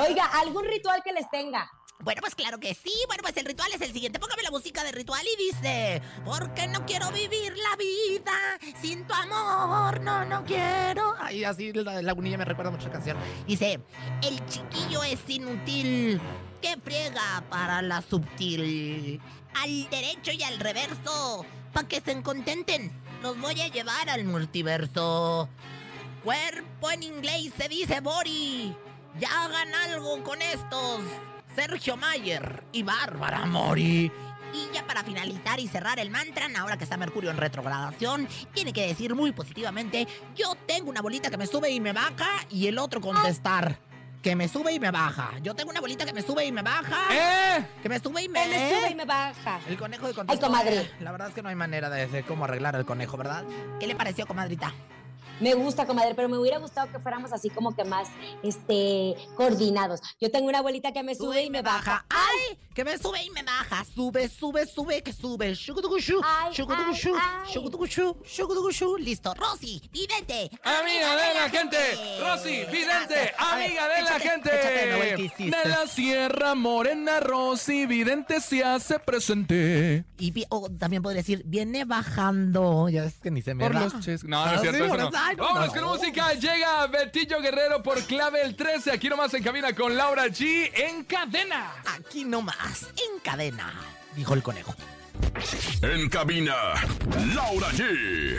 [0.00, 1.70] Oiga, algún ritual que les tenga.
[2.02, 2.92] Bueno, pues claro que sí.
[3.06, 4.18] Bueno, pues el ritual es el siguiente.
[4.18, 9.14] Póngame la música de ritual y dice: Porque no quiero vivir la vida sin tu
[9.14, 10.00] amor.
[10.00, 11.14] No, no quiero.
[11.20, 13.16] Ay, así la, la unilla me recuerda mucho esa canción.
[13.46, 13.78] Dice:
[14.22, 16.20] El chiquillo es inútil.
[16.60, 19.20] Que friega para la subtil.
[19.54, 21.46] Al derecho y al reverso.
[21.72, 22.92] Pa' que se contenten.
[23.22, 25.48] Los voy a llevar al multiverso.
[26.24, 28.74] Cuerpo en inglés se dice body.
[29.20, 31.02] Ya hagan algo con estos.
[31.54, 34.10] Sergio Mayer y Bárbara Mori.
[34.52, 38.72] Y ya para finalizar y cerrar el mantra, ahora que está Mercurio en retrogradación, tiene
[38.72, 42.66] que decir muy positivamente, yo tengo una bolita que me sube y me baja, y
[42.66, 43.78] el otro contestar,
[44.22, 45.32] que me sube y me baja.
[45.42, 47.66] Yo tengo una bolita que me sube y me baja, ¿Eh?
[47.82, 48.46] que me sube y me...
[48.46, 49.58] Me sube y me baja.
[49.68, 50.46] El conejo de contestó.
[50.46, 50.76] comadre.
[50.80, 53.42] eh, La verdad es que no hay manera de, de cómo arreglar el conejo, ¿verdad?
[53.80, 54.72] ¿Qué le pareció, comadrita?
[55.42, 58.08] Me gusta, comadre, pero me hubiera gustado que fuéramos así como que más
[58.42, 60.00] este, coordinados.
[60.20, 62.06] Yo tengo una abuelita que me sube y me baja.
[62.08, 62.56] ¡Ay!
[62.74, 63.84] Que me sube y me baja.
[63.84, 65.46] Sube, sube, sube, que sube.
[65.46, 65.52] Ay,
[66.24, 66.54] ay.
[67.52, 68.16] Shukudukushu.
[68.24, 68.96] Shukudukushu.
[68.98, 69.34] Listo.
[69.34, 70.50] Rosy, vidente.
[70.62, 71.76] Amiga de la gente,
[72.20, 74.50] Rosy Vidente, amiga de la gente.
[75.36, 80.04] De la Sierra Morena, Rosy Vidente se hace presente.
[80.18, 82.88] Y vi- o también podría decir, viene bajando.
[82.88, 83.80] Ya es que ni se me Por da.
[83.84, 85.10] los ches- No, no Ah, es cierto, sí, eso por no.
[85.32, 85.80] Ay, no, Vámonos no.
[85.80, 86.32] con música.
[86.34, 88.92] Llega Betillo Guerrero por clave el 13.
[88.92, 91.74] Aquí nomás en cabina con Laura G en cadena.
[91.96, 93.72] Aquí nomás, en cadena,
[94.14, 94.74] dijo el conejo.
[95.82, 96.54] En cabina,
[97.34, 98.38] Laura G.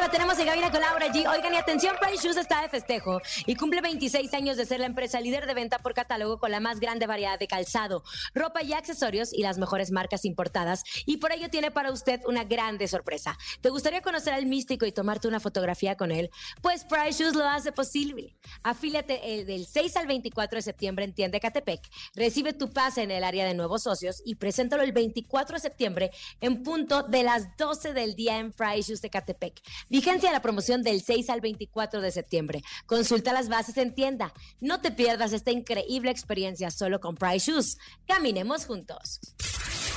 [0.00, 1.26] La tenemos en cabina con Laura G.
[1.26, 4.86] Oigan, y atención, Price Shoes está de festejo y cumple 26 años de ser la
[4.86, 8.04] empresa líder de venta por catálogo con la más grande variedad de calzado,
[8.34, 10.84] ropa y accesorios y las mejores marcas importadas.
[11.06, 13.36] Y por ello tiene para usted una grande sorpresa.
[13.62, 16.30] ¿Te gustaría conocer al místico y tomarte una fotografía con él?
[16.60, 18.36] Pues Price Shoes lo hace posible.
[18.62, 21.80] Afíliate el del 6 al 24 de septiembre en Tienda Catepec.
[22.14, 26.10] Recibe tu pase en el área de nuevos socios y preséntalo el 24 de septiembre
[26.40, 29.62] en punto de las 12 del día en Price Shoes de Catepec.
[29.88, 32.62] Vigencia la promoción del 6 al 24 de septiembre.
[32.86, 34.32] Consulta las bases en tienda.
[34.60, 37.78] No te pierdas esta increíble experiencia solo con Price Shoes.
[38.06, 39.20] Caminemos juntos.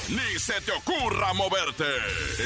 [0.10, 1.86] Ni se te ocurra moverte.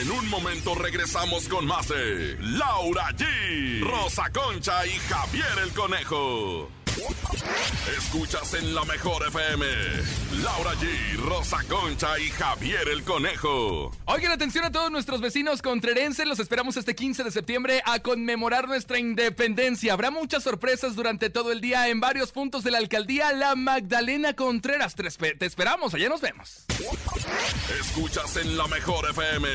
[0.02, 6.83] En un momento regresamos con más de Laura G, Rosa Concha y Javier el Conejo.
[7.98, 9.66] Escuchas en la mejor FM.
[10.44, 13.92] Laura G, Rosa Concha y Javier el Conejo.
[14.06, 16.28] Oigan, atención a todos nuestros vecinos contrerenses.
[16.28, 19.94] Los esperamos este 15 de septiembre a conmemorar nuestra independencia.
[19.94, 24.34] Habrá muchas sorpresas durante todo el día en varios puntos de la alcaldía La Magdalena
[24.34, 24.96] Contreras.
[24.96, 26.66] Te, espe- te esperamos, allá nos vemos.
[27.80, 29.48] Escuchas en la mejor FM.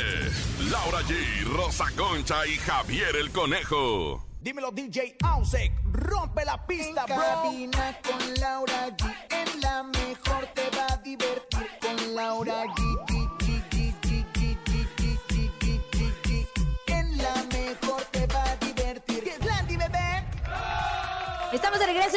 [0.70, 4.27] Laura G, Rosa Concha y Javier el Conejo.
[4.48, 7.16] Dímelo DJ Ausek, rompe la pista, bro.
[7.16, 13.17] Cabina con Laura G, en la mejor te va a divertir con Laura G,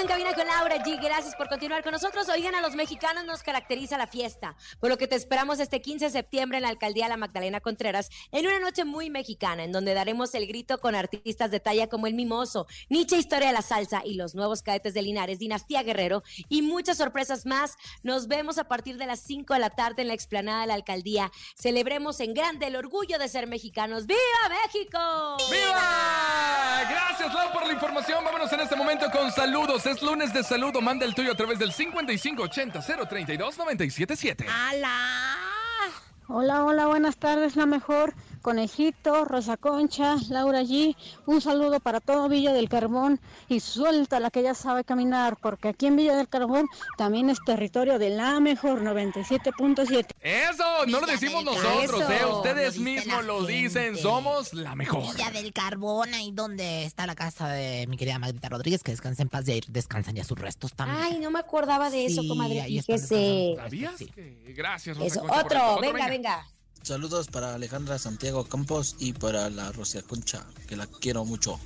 [0.02, 1.00] en cabina con Laura G.
[1.00, 2.28] Gracias por continuar con nosotros.
[2.30, 6.06] Oigan, a los mexicanos nos caracteriza la fiesta, por lo que te esperamos este 15
[6.06, 9.94] de septiembre en la alcaldía La Magdalena Contreras, en una noche muy mexicana, en donde
[9.94, 14.02] daremos el grito con artistas de talla como El Mimoso, Nietzsche Historia de la Salsa
[14.04, 17.76] y los nuevos cadetes de Linares, Dinastía Guerrero y muchas sorpresas más.
[18.02, 20.74] Nos vemos a partir de las 5 de la tarde en la explanada de la
[20.74, 21.32] alcaldía.
[21.56, 24.08] Celebremos en grande el orgullo de ser mexicanos.
[24.08, 25.38] ¡Viva México!
[25.52, 26.90] ¡Viva!
[26.90, 28.24] Gracias, Lau, por la información.
[28.24, 29.86] Vámonos en momento con saludos.
[29.86, 30.82] Es lunes de saludo.
[30.82, 34.48] Manda el tuyo a través del 5580-032-977.
[34.50, 34.98] ¡Hala!
[36.28, 38.16] Hola, hola, buenas tardes, la mejor.
[38.42, 40.96] Conejito, Rosa Concha, Laura G.
[41.26, 45.70] Un saludo para todo Villa del Carbón y suelta la que ya sabe caminar, porque
[45.70, 50.08] aquí en Villa del Carbón también es territorio de la mejor 97.7.
[50.22, 52.02] Eso, no lo decimos nosotros.
[52.10, 52.26] ¿eh?
[52.26, 53.98] Ustedes Lo mismos lo dicen.
[53.98, 55.02] Somos la mejor.
[55.04, 59.22] Villa del Carbón, ahí donde está la casa de mi querida Magdita Rodríguez, que descansa
[59.22, 61.00] en paz y ahí descansan ya sus restos también.
[61.02, 62.62] Ay, no me acordaba de eso, Sí, comadre.
[62.64, 63.54] Fíjese.
[63.58, 63.94] ¿Sabías?
[63.98, 64.08] Sí.
[64.08, 66.48] que- Gracias, Rosa Eso, Concha, otro, venga, venga.
[66.84, 71.60] Saludos para Alejandra Santiago Campos y para la Rosia Concha, que la quiero mucho.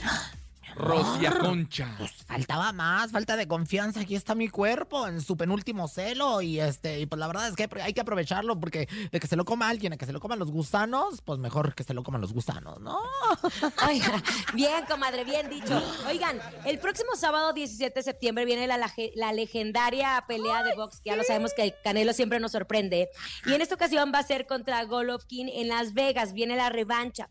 [0.74, 1.94] Rosia Concha.
[1.98, 4.00] Pues faltaba más, falta de confianza.
[4.00, 6.42] Aquí está mi cuerpo en su penúltimo celo.
[6.42, 9.36] Y este, y pues la verdad es que hay que aprovecharlo porque de que se
[9.36, 12.02] lo coma alguien, a que se lo coman los gusanos, pues mejor que se lo
[12.02, 13.00] coman los gusanos, ¿no?
[13.88, 14.22] Oiga,
[14.54, 15.82] bien, comadre, bien dicho.
[16.06, 18.78] Oigan, el próximo sábado 17 de septiembre viene la,
[19.14, 23.10] la legendaria pelea de box, que ya lo sabemos que el Canelo siempre nos sorprende.
[23.46, 27.28] Y en esta ocasión va a ser contra Golovkin en Las Vegas, viene la revancha.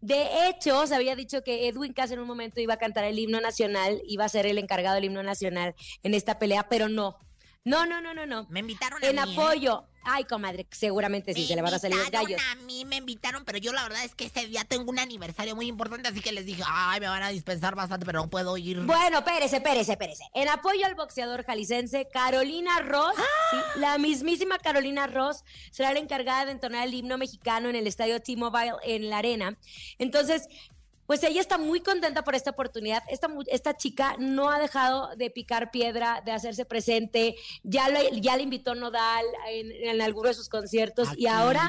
[0.00, 3.16] De hecho, se había dicho que Edwin Cass en un momento iba a cantar el
[3.16, 7.16] himno nacional, iba a ser el encargado del himno nacional en esta pelea, pero no.
[7.64, 8.46] No, no, no, no, no.
[8.50, 9.32] Me invitaron a En mí, ¿eh?
[9.32, 9.84] apoyo.
[10.04, 12.40] Ay, comadre, seguramente sí, Me se le van a salir los gallos.
[12.50, 15.54] A mí me invitaron, pero yo la verdad es que ese día tengo un aniversario
[15.54, 18.56] muy importante, así que les dije, ay, me van a dispensar bastante, pero no puedo
[18.56, 18.80] ir.
[18.80, 20.24] Bueno, espérese, espérese, espérese.
[20.34, 23.14] En apoyo al boxeador jalicense, Carolina Ross,
[23.52, 27.86] sí, la mismísima Carolina Ross, será la encargada de entonar el himno mexicano en el
[27.86, 29.56] estadio T-Mobile en la arena.
[29.98, 30.48] Entonces,
[31.12, 33.02] pues ella está muy contenta por esta oportunidad.
[33.10, 37.36] Esta, mu- esta chica no ha dejado de picar piedra, de hacerse presente.
[37.62, 41.68] Ya, lo- ya le invitó Nodal en, en alguno de sus conciertos y ahora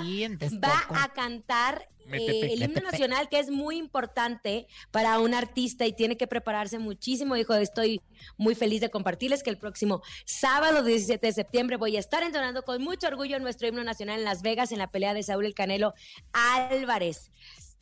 [0.64, 5.92] va a cantar eh, el himno nacional, que es muy importante para un artista y
[5.92, 7.36] tiene que prepararse muchísimo.
[7.36, 8.00] Dijo, estoy
[8.38, 12.64] muy feliz de compartirles que el próximo sábado 17 de septiembre voy a estar entonando
[12.64, 15.54] con mucho orgullo nuestro himno nacional en Las Vegas en la pelea de Saúl el
[15.54, 15.94] Canelo
[16.32, 17.30] Álvarez.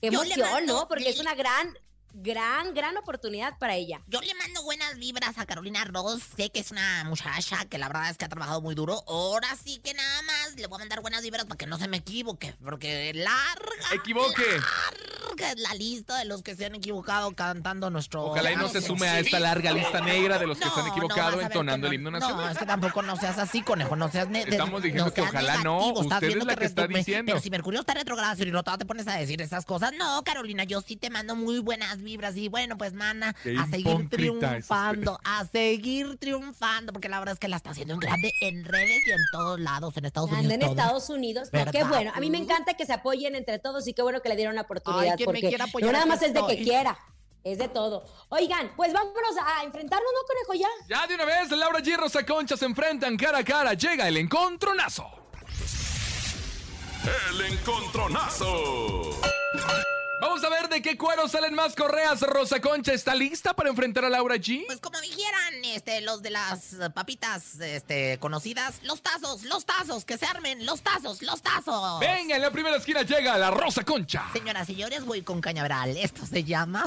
[0.02, 0.88] Qué emoción, mando- ¿no?
[0.88, 1.78] Porque es una gran,
[2.14, 4.02] gran, gran oportunidad para ella.
[4.08, 6.22] Yo le mando buenas vibras a Carolina Ross.
[6.36, 9.04] Sé que es una muchacha que la verdad es que ha trabajado muy duro.
[9.08, 11.88] Ahora sí que nada más le voy a mandar buenas vibras para que no se
[11.88, 12.54] me equivoque.
[12.64, 13.94] Porque larga.
[13.94, 14.42] Equivoque.
[14.46, 15.01] Larga
[15.50, 18.26] es la lista de los que se han equivocado cantando nuestro.
[18.26, 20.88] Ojalá y no se sume a esta larga lista negra de los que se han
[20.88, 22.46] No, equivocado no, entonando que el himno no, nacional.
[22.46, 23.96] No, es que tampoco no seas así, conejo.
[23.96, 24.28] No seas.
[24.32, 27.32] Estamos diciendo que seas ojalá no, negativo, usted es viendo la que está diciendo.
[27.32, 29.92] Pero si Mercurio está retrogrado y no te pones a decir esas cosas.
[29.98, 32.36] No, Carolina, yo sí te mando muy buenas vibras.
[32.38, 36.94] Y bueno, pues, mana, Qué a seguir triunfando, a seguir triunfando.
[36.94, 39.60] Porque la verdad es que la está haciendo en grande en redes y en todos
[39.60, 40.52] lados, en Estados Unidos.
[40.52, 40.72] Anda en todo.
[40.72, 41.50] Estados Unidos.
[41.52, 42.12] No, qué bueno.
[42.16, 44.56] A mí me encanta que se apoyen entre todos y qué bueno que le dieron
[44.56, 45.16] la oportunidad.
[45.18, 46.98] Ay, me porque quiera apoyar, no nada más es de que quiera,
[47.44, 48.06] es de todo.
[48.30, 50.54] Oigan, pues vámonos a enfrentarnos, ¿no, conejo?
[50.54, 50.98] Ya.
[51.02, 51.98] Ya de una vez, Laura G.
[51.98, 53.74] Rosa Concha se enfrentan cara a cara.
[53.74, 55.08] Llega el encontronazo.
[57.30, 59.10] El encontronazo.
[60.22, 62.22] Vamos a ver de qué cuero salen más correas.
[62.22, 64.68] Rosa Concha está lista para enfrentar a Laura G.
[64.68, 70.20] Pues como dijeran este, los de las papitas este, conocidas, los tazos, los tazos, que
[70.20, 72.00] se armen, los tazos, los tazos.
[72.00, 74.30] Venga, en la primera esquina llega la Rosa Concha.
[74.32, 75.98] Señoras y señores, voy con cañaveral.
[75.98, 76.86] Esto se llama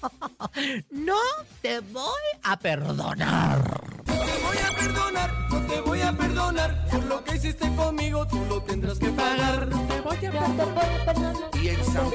[0.90, 1.20] No
[1.60, 3.95] te voy a perdonar.
[4.26, 6.86] Te voy a perdonar, no te voy a perdonar.
[6.90, 9.68] Por lo que hiciste conmigo, tú lo tendrás que pagar.
[9.68, 11.50] No te voy a perdonar.
[11.62, 12.10] Y en San.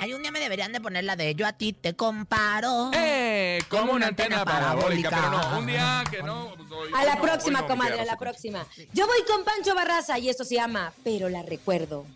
[0.00, 2.90] Ay, un día me deberían de poner la de yo a ti te comparo.
[2.94, 3.58] ¡Eh!
[3.68, 5.10] Como una una antena antena parabólica.
[5.10, 5.50] Pero parabólica.
[5.50, 6.52] no, un día que no.
[6.56, 8.64] pues, hoy- A hoy la no, próxima, no, comadre, a la próxima.
[8.92, 12.06] Yo voy con Pancho Barraza y esto se llama Pero la recuerdo.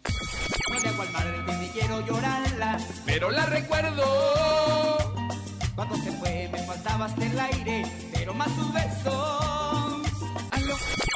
[0.71, 1.27] No me hago al mar
[1.61, 2.79] ni quiero llorarla.
[3.05, 5.02] Pero la recuerdo.
[5.75, 9.52] Cuando se fue me faltaba hasta el aire, pero más sus besos.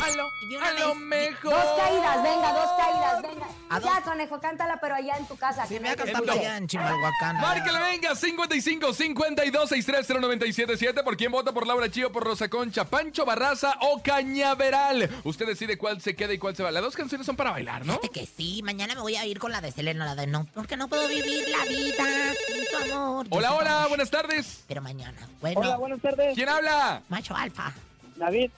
[0.06, 1.52] Aló, aló, Y de una a lo mejor.
[1.52, 3.46] Dos caídas, venga, dos caídas, venga.
[3.68, 4.00] ¿A Ya, dos?
[4.04, 5.66] conejo, cántala, pero allá en tu casa.
[5.66, 6.30] Sí, que me voy a escuche.
[6.30, 7.36] allá en Chimalhuacán.
[7.40, 11.02] Márquele, venga, 55 52 630 977.
[11.02, 11.52] ¿Por quién vota?
[11.52, 15.10] ¿Por Laura Chío, por Rosa Concha, Pancho Barraza o Cañaveral?
[15.24, 16.70] Usted decide cuál se queda y cuál se va.
[16.70, 17.94] Las dos canciones son para bailar, ¿no?
[17.98, 20.46] Fíjate que sí, mañana me voy a ir con la de Selena, la de no,
[20.54, 22.04] porque no puedo vivir la vida
[22.46, 23.26] sin tu amor.
[23.30, 24.62] Hola, hola, buenas tardes.
[24.68, 26.34] Pero mañana, bueno, Hola, buenas tardes.
[26.34, 27.02] ¿Quién habla?
[27.08, 27.72] macho alfa.
[28.16, 28.50] David,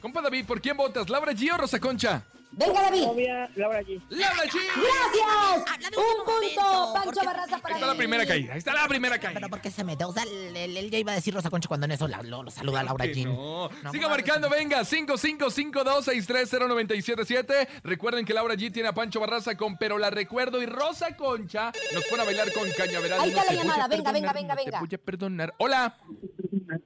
[0.00, 1.08] Compa David, ¿por quién votas?
[1.08, 2.22] ¿Laura G o Rosa Concha?
[2.52, 3.02] Venga, David.
[3.02, 4.00] novia Laura G.
[4.08, 4.52] ¡Laura G!
[4.54, 5.64] Gracias.
[5.96, 6.32] Un último punto.
[6.32, 9.32] momento, Pancho porque- Barraza para Ahí está la primera caída, ahí está la primera Pero
[9.34, 9.48] caída.
[9.48, 10.04] ¿por qué se mete?
[10.04, 12.22] O sea, él, él- él ya iba a decir Rosa Concha cuando en eso la-
[12.22, 13.34] lo, lo saluda Laura Jean.
[13.34, 13.68] No.
[13.82, 17.68] No, Siga marcando, venga, 5552-630-977.
[17.82, 21.72] Recuerden que Laura G tiene a Pancho Barraza con Pero la Recuerdo y Rosa Concha
[21.92, 23.20] nos pone a bailar con Cañaveral.
[23.20, 24.78] Ahí está No la llamada, venga, venga, venga, no te venga.
[24.80, 25.52] voy a perdonar.
[25.58, 25.94] Hola,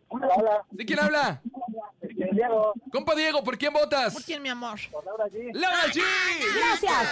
[0.08, 0.64] Hola, hola.
[0.70, 1.40] ¿de quién habla?
[2.32, 4.14] Diego, Compa Diego, ¿por quién votas?
[4.14, 4.78] ¿Por quién, mi amor?
[4.90, 5.50] por Laura G.
[5.54, 6.00] ¡Laura G!
[6.56, 7.08] Gracias.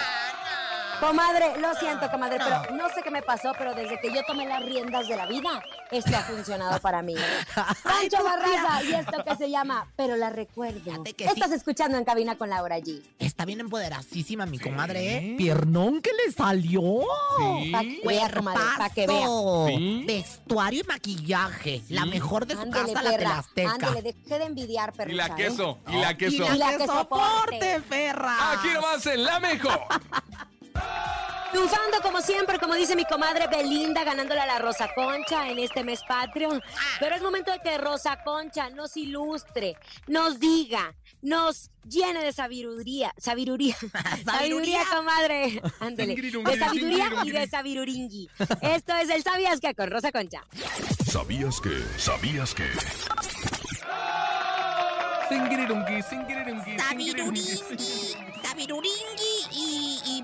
[0.99, 2.45] Comadre, lo siento, comadre, No.
[2.63, 5.25] pero no sé qué me pasó, pero desde que yo tomé las riendas de la
[5.25, 7.15] vida, esto ha funcionado para mí.
[7.83, 11.03] Pancho Barraza y esto que se llama Pero la recuerdo.
[11.05, 11.15] Sí.
[11.19, 13.01] Estás escuchando en cabina con Laura G.
[13.19, 15.35] Está bien empoderacísima mi comadre, ¿eh?
[15.37, 16.81] Piernón que le salió.
[17.37, 17.71] Sí.
[17.71, 19.17] Pa' que vea, comadre, pa' que vea.
[19.25, 19.67] Cuerpazo.
[19.67, 20.03] Sí.
[20.07, 21.81] Vestuario y maquillaje.
[21.89, 23.37] La mejor de su Ándele, casa, la perra.
[23.39, 23.71] Azteca.
[23.71, 25.35] Ándele, deje de envidiar, Y perrucha, la ¿eh?
[25.37, 26.35] queso, y la queso.
[26.35, 27.81] Y la, Y la que soporte.
[27.87, 28.51] perra.
[28.53, 29.79] Aquí nomás en La Mejor.
[31.51, 35.83] Triunfando como siempre, como dice mi comadre Belinda, ganándole a la Rosa Concha en este
[35.83, 36.61] mes patrio.
[36.99, 39.75] Pero es momento de que Rosa Concha nos ilustre,
[40.07, 43.13] nos diga, nos llene de sabiduría.
[43.17, 43.75] Sabiduría.
[44.25, 45.61] sabiduría, comadre.
[45.79, 46.15] Ándele.
[46.15, 48.29] De sabiduría y de sabiruringui.
[48.61, 50.43] Esto es el Sabías que con Rosa Concha.
[51.11, 51.83] ¿Sabías que?
[51.97, 52.67] ¿Sabías que?
[55.29, 56.01] Sabiruringui,
[58.43, 59.28] sabiruringui y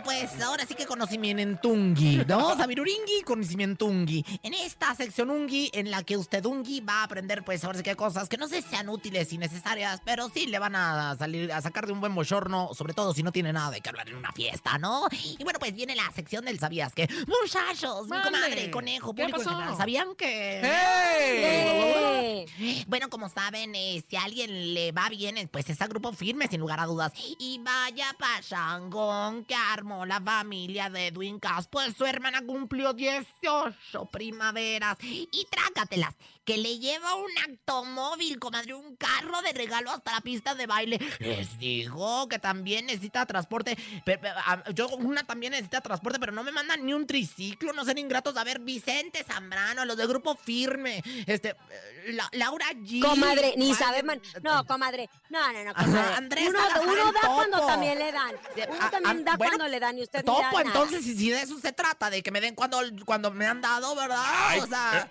[0.06, 2.56] pues ahora sí que conocimientungui, ¿no?
[2.56, 4.24] Sabiruringui, conocimientungui.
[4.44, 7.84] En esta sección ungi, en la que usted ungi va a aprender pues ahora sí
[7.84, 11.52] que cosas que no sé sean útiles y necesarias, pero sí le van a salir
[11.52, 14.08] a sacar de un buen bochorno, sobre todo si no tiene nada de que hablar
[14.08, 15.08] en una fiesta, ¿no?
[15.40, 17.10] Y bueno, pues viene la sección del sabías que.
[17.28, 20.62] Muchachos, mi comadre, conejo, ¿Qué público en general, ¿sabían que?
[20.64, 22.46] ¡Hey!
[22.60, 22.86] ¡Eh!
[22.88, 26.14] Bueno, como saben, eh, si a alguien le va bien, eh, pues es a grupo
[26.14, 27.12] firme, sin lugar a dudas.
[27.40, 31.68] Y vaya pachangón que armó la familia de Edwin Cass.
[31.68, 34.98] Pues su hermana cumplió 18 primaveras.
[35.02, 40.54] Y trácatelas, que le lleva un automóvil, comadre, un carro de regalo hasta la pista
[40.54, 41.00] de baile.
[41.20, 43.76] Les digo que también necesita transporte.
[44.06, 47.74] Pe- pe- a- yo, una también necesita transporte, pero no me mandan ni un triciclo,
[47.74, 48.38] no sean ingratos.
[48.38, 51.02] A ver, Vicente Zambrano, los de grupo firme.
[51.26, 53.02] Este, eh, la- Laura G.
[53.02, 54.22] Comadre, ni sabe, man.
[54.44, 55.10] No, comadre.
[55.30, 56.14] No, no, no, Ajá, comadre.
[56.16, 56.60] Andrés uno,
[56.94, 58.36] uno da cuando también le dan.
[58.70, 60.62] Uno Ah, también ah, da bueno, cuando le dan y usted no Topo, da nada.
[60.68, 63.62] entonces, si, si de eso se trata, de que me den cuando, cuando me han
[63.62, 64.24] dado, ¿verdad?
[64.24, 65.10] Ay, o sea,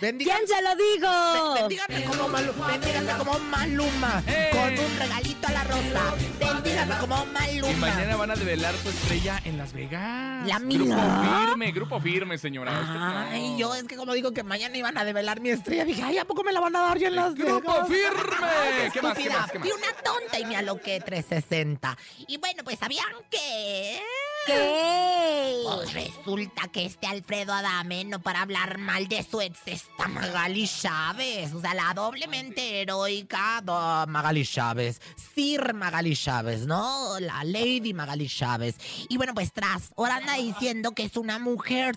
[0.00, 1.54] bendiga- ¿Quién se lo digo?
[1.54, 4.48] Bendígame como Maluma, bendígame como Maluma, ¡Eh!
[4.52, 6.14] con un regalito a la rosa.
[6.38, 7.70] Bendígame como Maluma.
[7.70, 10.46] Y mañana van a develar su estrella en Las Vegas.
[10.46, 11.46] La Grupo mía.
[11.48, 12.72] firme, grupo firme, señora.
[12.72, 13.18] No.
[13.30, 16.18] Ay, yo es que como digo que mañana iban a develar mi estrella, dije, ay,
[16.18, 17.88] ¿a poco me la van a dar ya en las ¡Grupo Vegas?
[17.88, 18.46] firme!
[18.46, 19.40] Ay, ¿Qué más, qué estúpida.
[19.40, 19.68] más, qué más?
[19.68, 21.96] Fui una tonta y me aloqué 360.
[22.26, 24.00] Y bueno, pues ¿sabían que?
[24.46, 25.62] ¿Qué?
[25.64, 30.66] Pues resulta que este Alfredo Adame no para hablar mal de su ex está Magali
[30.66, 31.52] Chávez.
[31.54, 35.00] O sea, la doblemente heroica do- Magali Chávez.
[35.34, 37.18] Sir Magali Chávez, ¿no?
[37.20, 38.76] La Lady Magali Chávez.
[39.08, 41.94] Y bueno, pues tras, ahora anda diciendo que es una mujer,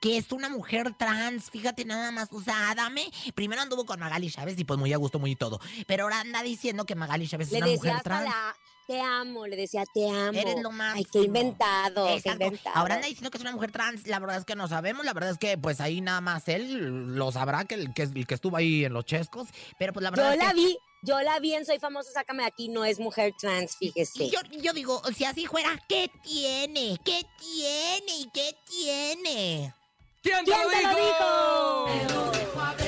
[0.00, 1.50] que es una mujer trans.
[1.50, 2.28] Fíjate nada más.
[2.32, 5.60] O sea, Adame primero anduvo con Magali Chávez y pues muy a gusto, muy todo.
[5.86, 8.24] Pero ahora anda diciendo que Magali Chávez es una mujer trans.
[8.24, 8.56] la...
[8.86, 10.38] Te amo, le decía te amo.
[10.38, 10.96] Eres lo máximo.
[10.98, 12.44] Ay, qué inventado, qué Exacto.
[12.44, 12.76] inventado.
[12.76, 14.06] Ahora anda diciendo que es una mujer trans.
[14.06, 15.04] La verdad es que no sabemos.
[15.04, 18.26] La verdad es que, pues ahí nada más él lo sabrá, que el que, el
[18.26, 19.48] que estuvo ahí en los chescos.
[19.78, 20.46] Pero pues la verdad Yo es que.
[20.46, 23.76] la vi, yo la vi en Soy Famosa, Sácame de Aquí, no es mujer trans,
[23.76, 24.28] fíjese.
[24.30, 26.98] Yo, yo digo, si así fuera, ¿qué tiene?
[27.04, 28.16] ¿Qué tiene?
[28.18, 29.74] ¿Y qué tiene?
[30.22, 30.94] ¿Quién, ¿Quién te lo
[31.90, 32.32] dijo?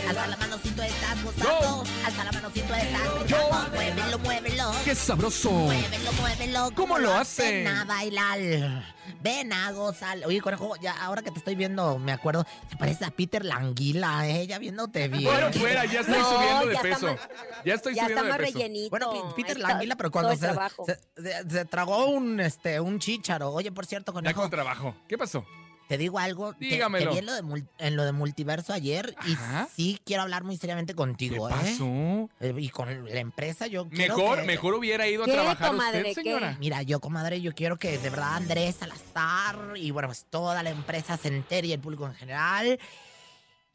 [0.09, 1.85] Alza la mano si tú estás gozando.
[2.05, 3.71] Alza la mano si tú estás gozando.
[3.75, 4.44] Muévelo, muévelo.
[4.85, 5.51] Qué sabroso.
[5.51, 6.71] Muévelo, muévelo.
[6.75, 7.43] ¿Cómo lo hace?
[7.65, 8.85] Ven a bailar.
[9.23, 10.19] Ven a gozar.
[10.27, 14.29] Oye, conejo, ya ahora que te estoy viendo, me acuerdo, te parece a Peter Languila,
[14.29, 14.47] ¿eh?
[14.47, 15.25] Ya viéndote bien.
[15.25, 17.17] Bueno, fuera, ya estoy No, subiendo de ya peso.
[17.65, 18.59] ya estoy Ya subiendo está más de peso.
[18.59, 18.91] rellenito.
[18.91, 20.85] Bueno, Pi- Peter está Languila, pero todo cuando el se, trabajo.
[20.87, 23.53] se, se- se tragó un, este, un chícharo.
[23.53, 24.95] Oye, por cierto, Ya conejo, con trabajo.
[25.09, 25.47] ¿Qué pasó?
[25.89, 26.53] Te digo algo.
[26.55, 27.13] Te- Te, Dígamelo.
[27.13, 29.69] vi en lo, de en lo de multiverso ayer Ajá.
[29.77, 31.53] y sí quiero hablar muy seriamente ¿Qué contigo, ¿eh?
[31.53, 32.31] pasó?
[32.41, 35.69] Eh, Y con la empresa yo quiero Mejor, que- mejor hubiera ido a ¿Qué, trabajar
[35.69, 36.23] comadre, usted, qué?
[36.23, 36.57] señora.
[36.59, 40.71] Mira, yo, comadre, yo quiero que de verdad Andrés Salazar y bueno, pues toda la
[40.71, 42.79] empresa se entere y el público en general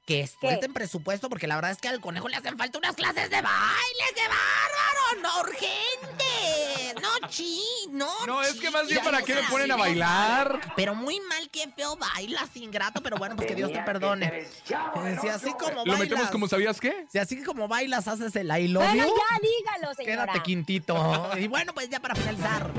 [0.10, 3.30] que suelten presupuesto porque la verdad es que al conejo le hacen falta unas clases
[3.30, 9.22] de baile, qué bárbaro, no urgente, no chi, no No, es que más bien para
[9.22, 10.60] qué me ponen a bailar.
[10.76, 14.26] Pero muy mal, qué feo bailas, ingrato, pero bueno, pues que Dios te perdone.
[14.34, 14.48] Eh,
[15.22, 17.06] Si así como Lo metemos bailas, como sabías qué.
[17.12, 20.24] si así como bailas haces el I love Bueno, you, ya dígalo, señora.
[20.26, 21.30] quédate quintito.
[21.38, 22.72] Y bueno, pues ya para finalizar.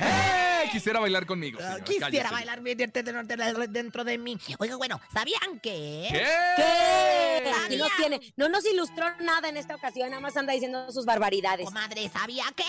[0.00, 0.68] ¡Eh!
[0.72, 1.58] Quisiera bailar conmigo.
[1.62, 2.30] Ah, señora, Quisiera cállese.
[2.34, 4.38] bailar dentro de- dentro de mí.
[4.58, 6.08] Oiga, bueno, ¿sabían que?
[6.10, 6.26] ¿Qué?
[6.56, 7.50] ¿Qué?
[7.50, 7.64] Sabía.
[7.64, 11.06] Aquí no tiene, no nos ilustró nada en esta ocasión, nada más anda diciendo sus
[11.06, 11.64] barbaridades.
[11.64, 12.64] Comadre, ¿sabía que?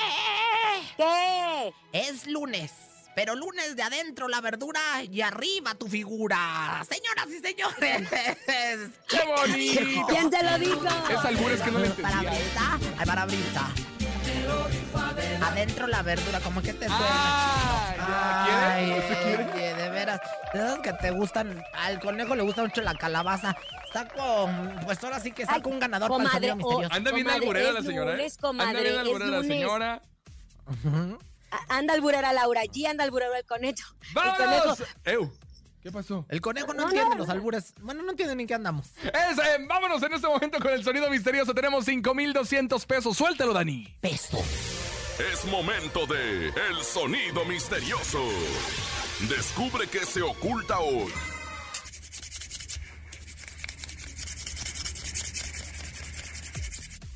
[0.97, 1.73] ¿Qué?
[1.91, 2.71] Es lunes.
[3.15, 6.81] Pero lunes de adentro la verdura y arriba tu figura.
[6.89, 8.07] Señoras y señores.
[9.09, 10.07] ¡Qué bonito!
[10.07, 10.85] ¿Quién te lo dijo?
[11.09, 12.29] Es albures que no le Para entendía.
[12.39, 13.73] brisa, ay, para brisa.
[15.41, 17.05] Adentro la verdura, como que te suena.
[18.01, 18.99] Ah, Ay, ¿ya quiere?
[18.99, 19.51] ¿Usted quiere?
[19.53, 20.19] oye, de veras.
[20.53, 21.63] De esas que te gustan.
[21.73, 23.55] Al conejo le gusta mucho la calabaza.
[23.93, 24.49] Saco,
[24.85, 26.95] pues ahora sí que saco Ay, un ganador para el comadre, sonido o- misterioso.
[26.95, 28.27] Anda bien Comadre, alburera la señora, ¿eh?
[28.59, 30.01] Anda bien alburera la señora.
[31.67, 33.95] Anda al burero Laura, G anda al burero el conejo.
[34.01, 34.77] El ¡Vámonos!
[35.05, 35.31] conejo.
[35.81, 36.25] ¿Qué pasó?
[36.29, 37.73] El conejo no, No, entiende no, los albures.
[37.81, 38.87] Bueno, no entiende ni qué andamos.
[39.03, 41.53] Es, eh, vámonos en este momento con el sonido misterioso.
[41.53, 43.15] Tenemos 5,200 pesos.
[43.17, 43.95] Suéltalo, Dani.
[44.01, 44.37] Peso.
[45.31, 48.23] Es momento de El Sonido Misterioso.
[49.27, 51.11] Descubre qué se oculta hoy.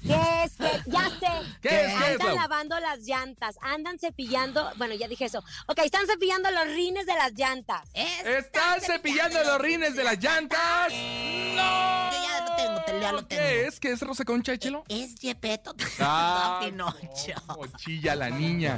[0.05, 0.51] ¿Qué es?
[0.57, 0.81] ¿Qué?
[0.87, 1.49] Ya sé.
[1.61, 1.93] ¿Qué es?
[1.93, 5.43] ¿Qué es, Andan lavando las llantas, andan cepillando, bueno, ya dije eso.
[5.67, 7.89] Ok, están cepillando los rines de las llantas.
[7.93, 10.91] ¿Están cepillando los rines de las llantas?
[11.55, 12.32] ¡No!
[12.53, 13.41] Lo tengo, te- ya lo tengo.
[13.41, 13.79] ¿Qué es?
[13.79, 14.83] ¿Qué es Rosa Concha, échelo?
[14.89, 15.73] Es Yepeto.
[15.99, 17.33] Ah, No, Pinocho.
[17.47, 18.77] Oh, chilla la niña.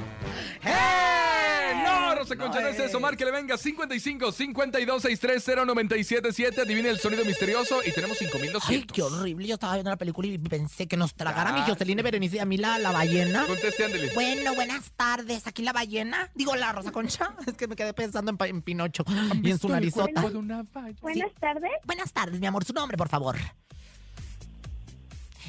[0.64, 1.84] ¡Eh!
[1.84, 3.00] No, Rosa Concha, no, es eso.
[3.00, 6.62] Márquele, venga, 55 52 630 977.
[6.62, 8.70] Adivine el sonido misterioso y tenemos 5200.
[8.70, 9.48] Ay, qué horrible.
[9.48, 11.62] Yo estaba viendo la película y pensé que nos tragara mi.
[11.62, 13.46] Jocelyn Berenice y a mí la, la ballena.
[13.46, 14.12] Conteste, ándele.
[14.14, 15.48] Bueno, buenas tardes.
[15.48, 16.30] ¿Aquí la ballena?
[16.36, 17.36] Digo, la Rosa Concha.
[17.48, 19.04] Es que me quedé pensando en Pinocho
[19.44, 20.22] y en su narizota.
[20.22, 22.64] Buenas tardes, Buenas tardes, mi amor.
[22.66, 23.38] Su nombre, por favor.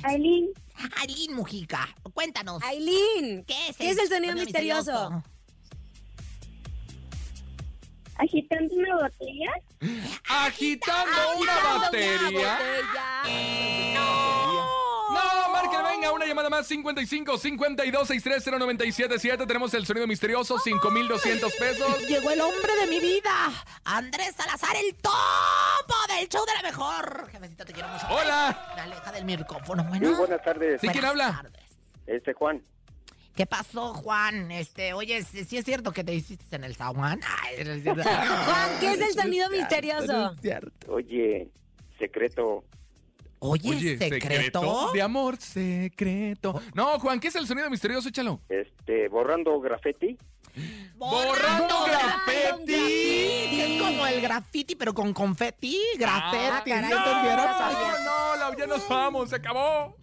[0.03, 0.51] Aileen.
[1.01, 1.88] Aileen Mujica.
[2.12, 2.62] Cuéntanos.
[2.62, 5.22] Aileen, ¿Qué es, ¿qué es el sonido misterioso?
[8.18, 9.53] Agitando una botella.
[10.28, 12.59] Agitando Agitando una batería.
[12.59, 13.22] botella.
[13.94, 19.47] No, márquele, venga, una llamada más, 55 52 630 977.
[19.47, 22.09] Tenemos el sonido misterioso, 5200 pesos.
[22.09, 23.31] Llegó el hombre de mi vida.
[23.85, 25.15] Andrés Salazar, el topo
[26.09, 27.29] del show de la mejor.
[27.31, 28.07] Jefecito, te quiero mucho.
[28.11, 28.73] Hola.
[28.75, 29.85] Me aleja del micrófono.
[29.85, 30.17] Bueno.
[30.17, 30.81] buenas tardes.
[30.81, 31.43] ¿Sí, quién Buenas habla?
[31.43, 31.63] tardes.
[32.07, 32.63] Este, Juan.
[33.35, 34.51] ¿Qué pasó, Juan?
[34.51, 37.21] Este, oye, ¿sí, sí es cierto que te hiciste en el zaguán?
[37.43, 38.03] Ay, no es cierto.
[38.03, 40.33] Juan, ¿qué es el sonido No misterioso?
[40.33, 40.93] es cierto.
[40.93, 41.49] Oye,
[41.99, 42.65] secreto.
[43.39, 44.91] Oye, ¿secreto?
[44.93, 46.61] De amor secreto.
[46.74, 48.09] No, Juan, ¿qué es el sonido misterioso?
[48.09, 48.41] Échalo.
[48.49, 50.16] Este, borrando graffiti.
[50.97, 53.61] Borrando graffiti.
[53.61, 55.78] Es como el graffiti, pero con confeti.
[55.99, 56.70] Graffiti.
[56.70, 58.05] caray, ¿no.
[58.05, 59.97] No, no, ya nos vamos, se acabó.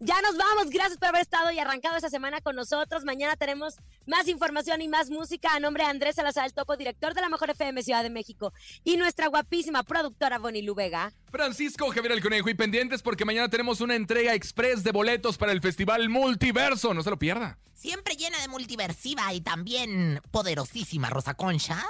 [0.00, 3.04] Ya nos vamos, gracias por haber estado y arrancado esta semana con nosotros.
[3.04, 3.76] Mañana tenemos
[4.06, 7.28] más información y más música a nombre de Andrés Salazar, el topo, director de la
[7.28, 11.12] Mejor FM Ciudad de México, y nuestra guapísima productora Bonnie Lubega.
[11.30, 15.52] Francisco Javier el Conejo y pendientes porque mañana tenemos una entrega express de boletos para
[15.52, 16.94] el Festival Multiverso.
[16.94, 17.58] No se lo pierda.
[17.74, 21.84] Siempre llena de multiversiva y también poderosísima Rosa Concha.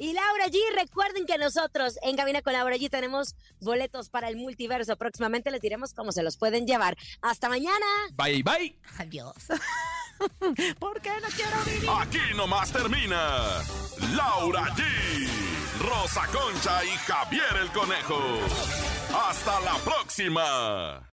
[0.00, 4.36] Y Laura G, recuerden que nosotros en Cabina con Laura G tenemos boletos para el
[4.36, 4.96] multiverso.
[4.96, 6.96] Próximamente les diremos cómo se los pueden llevar.
[7.20, 7.86] Hasta mañana.
[8.14, 8.78] Bye, bye.
[8.98, 9.34] Adiós.
[10.78, 11.90] ¿Por qué no quiero vivir?
[11.98, 13.60] Aquí nomás termina
[14.14, 14.84] Laura G,
[15.78, 18.18] Rosa Concha y Javier el Conejo.
[19.28, 21.07] Hasta la próxima.